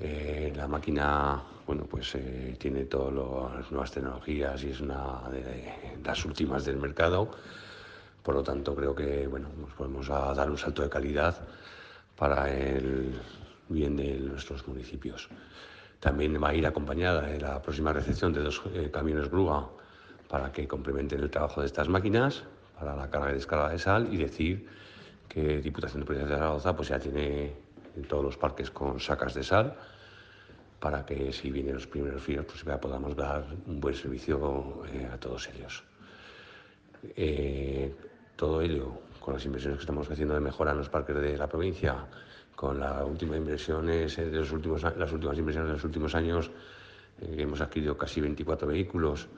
eh, 0.00 0.52
la 0.54 0.68
máquina, 0.68 1.42
bueno, 1.66 1.84
pues 1.84 2.14
eh, 2.14 2.56
tiene 2.58 2.84
todas 2.84 3.12
las 3.54 3.70
nuevas 3.70 3.90
tecnologías 3.90 4.62
y 4.62 4.70
es 4.70 4.80
una 4.80 5.28
de 5.30 5.98
las 6.04 6.24
últimas 6.24 6.64
del 6.64 6.76
mercado. 6.76 7.30
Por 8.22 8.36
lo 8.36 8.42
tanto, 8.42 8.74
creo 8.74 8.94
que 8.94 9.26
bueno, 9.26 9.48
nos 9.58 9.72
podemos 9.72 10.08
dar 10.08 10.50
un 10.50 10.58
salto 10.58 10.82
de 10.82 10.88
calidad 10.88 11.36
para 12.16 12.50
el 12.50 13.20
bien 13.68 13.96
de 13.96 14.18
nuestros 14.20 14.66
municipios. 14.68 15.28
También 16.00 16.40
va 16.42 16.50
a 16.50 16.54
ir 16.54 16.66
acompañada 16.66 17.22
de 17.22 17.40
la 17.40 17.60
próxima 17.60 17.92
recepción 17.92 18.32
de 18.32 18.40
dos 18.40 18.62
eh, 18.74 18.90
camiones 18.92 19.28
grúa 19.30 19.68
para 20.28 20.52
que 20.52 20.68
complementen 20.68 21.20
el 21.20 21.30
trabajo 21.30 21.60
de 21.60 21.66
estas 21.66 21.88
máquinas 21.88 22.44
para 22.78 22.94
la 22.94 23.10
carga 23.10 23.30
y 23.30 23.34
descarga 23.34 23.70
de 23.70 23.78
sal 23.78 24.08
y 24.12 24.16
decir 24.18 24.68
que 25.28 25.60
Diputación 25.60 26.00
de 26.00 26.06
Provincia 26.06 26.28
de 26.28 26.36
Zaragoza 26.36 26.76
pues 26.76 26.88
ya 26.88 26.98
tiene 27.00 27.67
en 27.98 28.04
todos 28.06 28.24
los 28.24 28.36
parques 28.36 28.70
con 28.70 29.00
sacas 29.00 29.34
de 29.34 29.42
sal 29.42 29.76
para 30.78 31.04
que 31.04 31.32
si 31.32 31.50
vienen 31.50 31.74
los 31.74 31.86
primeros 31.86 32.22
fríos 32.22 32.46
pues 32.46 32.64
ya 32.64 32.80
podamos 32.80 33.16
dar 33.16 33.44
un 33.66 33.80
buen 33.80 33.94
servicio 33.94 34.84
eh, 34.92 35.08
a 35.12 35.18
todos 35.18 35.48
ellos. 35.48 35.82
Eh, 37.16 37.92
todo 38.36 38.62
ello 38.62 38.92
con 39.20 39.34
las 39.34 39.44
inversiones 39.44 39.78
que 39.78 39.82
estamos 39.82 40.08
haciendo 40.10 40.34
de 40.34 40.40
mejora 40.40 40.72
en 40.72 40.78
los 40.78 40.88
parques 40.88 41.16
de 41.16 41.36
la 41.36 41.48
provincia, 41.48 42.06
con 42.54 42.78
las 42.78 43.04
últimas 43.04 43.38
inversiones 43.38 44.16
de 44.16 44.30
los 44.30 44.52
últimos, 44.52 44.82
las 44.82 45.12
últimas 45.12 45.36
inversiones 45.36 45.68
de 45.68 45.74
los 45.74 45.84
últimos 45.84 46.14
años, 46.14 46.50
eh, 47.20 47.34
hemos 47.38 47.60
adquirido 47.60 47.96
casi 47.96 48.20
24 48.20 48.68
vehículos 48.68 49.28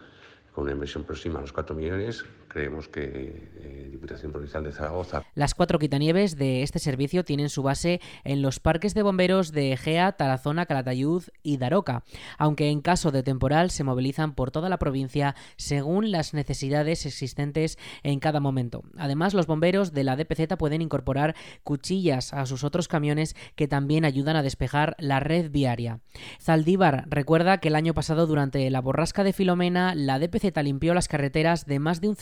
con 0.55 0.65
una 0.65 0.73
inversión 0.73 1.05
próxima 1.05 1.39
a 1.39 1.43
los 1.43 1.53
4 1.53 1.75
millones, 1.75 2.25
creemos 2.51 2.89
que 2.89 3.49
eh, 3.57 3.89
Diputación 3.91 4.33
Provincial 4.33 4.65
de 4.65 4.73
Zaragoza. 4.73 5.23
Las 5.35 5.55
cuatro 5.55 5.79
quitanieves 5.79 6.37
de 6.37 6.63
este 6.63 6.79
servicio 6.79 7.25
tienen 7.25 7.49
su 7.49 7.63
base 7.63 8.01
en 8.25 8.43
los 8.43 8.61
parques 8.61 8.93
de 8.93 9.03
bomberos 9.03 9.53
de 9.53 9.73
Egea, 9.73 10.13
Tarazona, 10.13 10.67
Calatayud 10.67 11.23
y 11.43 11.57
Daroca, 11.57 12.03
aunque 12.39 12.69
en 12.69 12.81
caso 12.81 13.13
de 13.13 13.23
temporal 13.23 13.71
se 13.71 13.85
movilizan 13.85 14.35
por 14.35 14.51
toda 14.51 14.69
la 14.69 14.79
provincia 14.79 15.35
según 15.57 16.11
las 16.11 16.35
necesidades 16.35 17.07
existentes 17.07 17.79
en 18.03 18.21
cada 18.21 18.41
momento. 18.41 18.83
Además, 18.99 19.33
los 19.33 19.47
bomberos 19.47 19.93
de 19.93 20.05
la 20.05 20.17
DPZ 20.17 20.57
pueden 20.59 20.83
incorporar 20.83 21.37
cuchillas 21.63 22.35
a 22.35 22.47
sus 22.47 22.65
otros 22.65 22.89
camiones 22.89 23.37
que 23.55 23.69
también 23.69 24.05
ayudan 24.05 24.37
a 24.37 24.43
despejar 24.43 24.97
la 24.99 25.21
red 25.21 25.51
viaria. 25.51 26.01
Zaldívar 26.41 27.05
recuerda 27.09 27.59
que 27.59 27.69
el 27.69 27.77
año 27.77 27.95
pasado 27.95 28.27
durante 28.27 28.69
la 28.71 28.81
borrasca 28.81 29.25
de 29.25 29.33
Filomena 29.33 29.95
la 29.95 30.19
DPZ 30.19 30.57
limpió 30.63 30.95
las 30.95 31.09
carreteras 31.09 31.67
de 31.67 31.79
más 31.79 32.01
de 32.01 32.09
un 32.09 32.17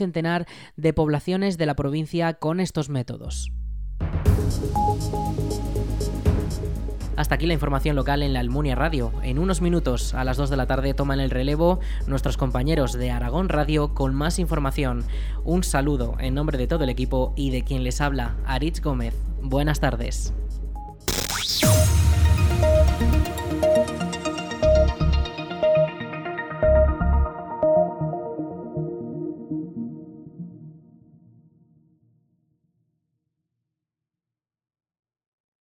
de 0.77 0.93
poblaciones 0.93 1.59
de 1.59 1.67
la 1.67 1.77
provincia 1.77 2.35
con 2.35 2.61
estos 2.61 2.89
métodos. 2.89 3.53
Hasta 7.19 7.35
aquí 7.35 7.47
la 7.47 7.55
información 7.55 7.97
local 7.97 8.23
en 8.23 8.33
la 8.33 8.39
Almunia 8.39 8.77
Radio. 8.77 9.13
En 9.25 9.41
unos 9.41 9.61
minutos, 9.61 10.15
a 10.15 10.23
las 10.23 10.37
2 10.37 10.51
de 10.51 10.57
la 10.57 10.67
tarde, 10.67 10.95
toman 10.95 11.19
el 11.19 11.31
relevo 11.31 11.81
nuestros 12.07 12.37
compañeros 12.37 12.93
de 12.93 13.11
Aragón 13.11 13.49
Radio 13.49 13.93
con 13.93 14.15
más 14.15 14.39
información. 14.39 15.05
Un 15.43 15.65
saludo 15.65 16.15
en 16.21 16.35
nombre 16.35 16.59
de 16.59 16.69
todo 16.69 16.85
el 16.85 16.91
equipo 16.91 17.33
y 17.35 17.51
de 17.51 17.65
quien 17.65 17.83
les 17.83 18.01
habla, 18.01 18.37
Aritz 18.47 18.81
Gómez. 18.81 19.17
Buenas 19.43 19.81
tardes. 19.81 20.33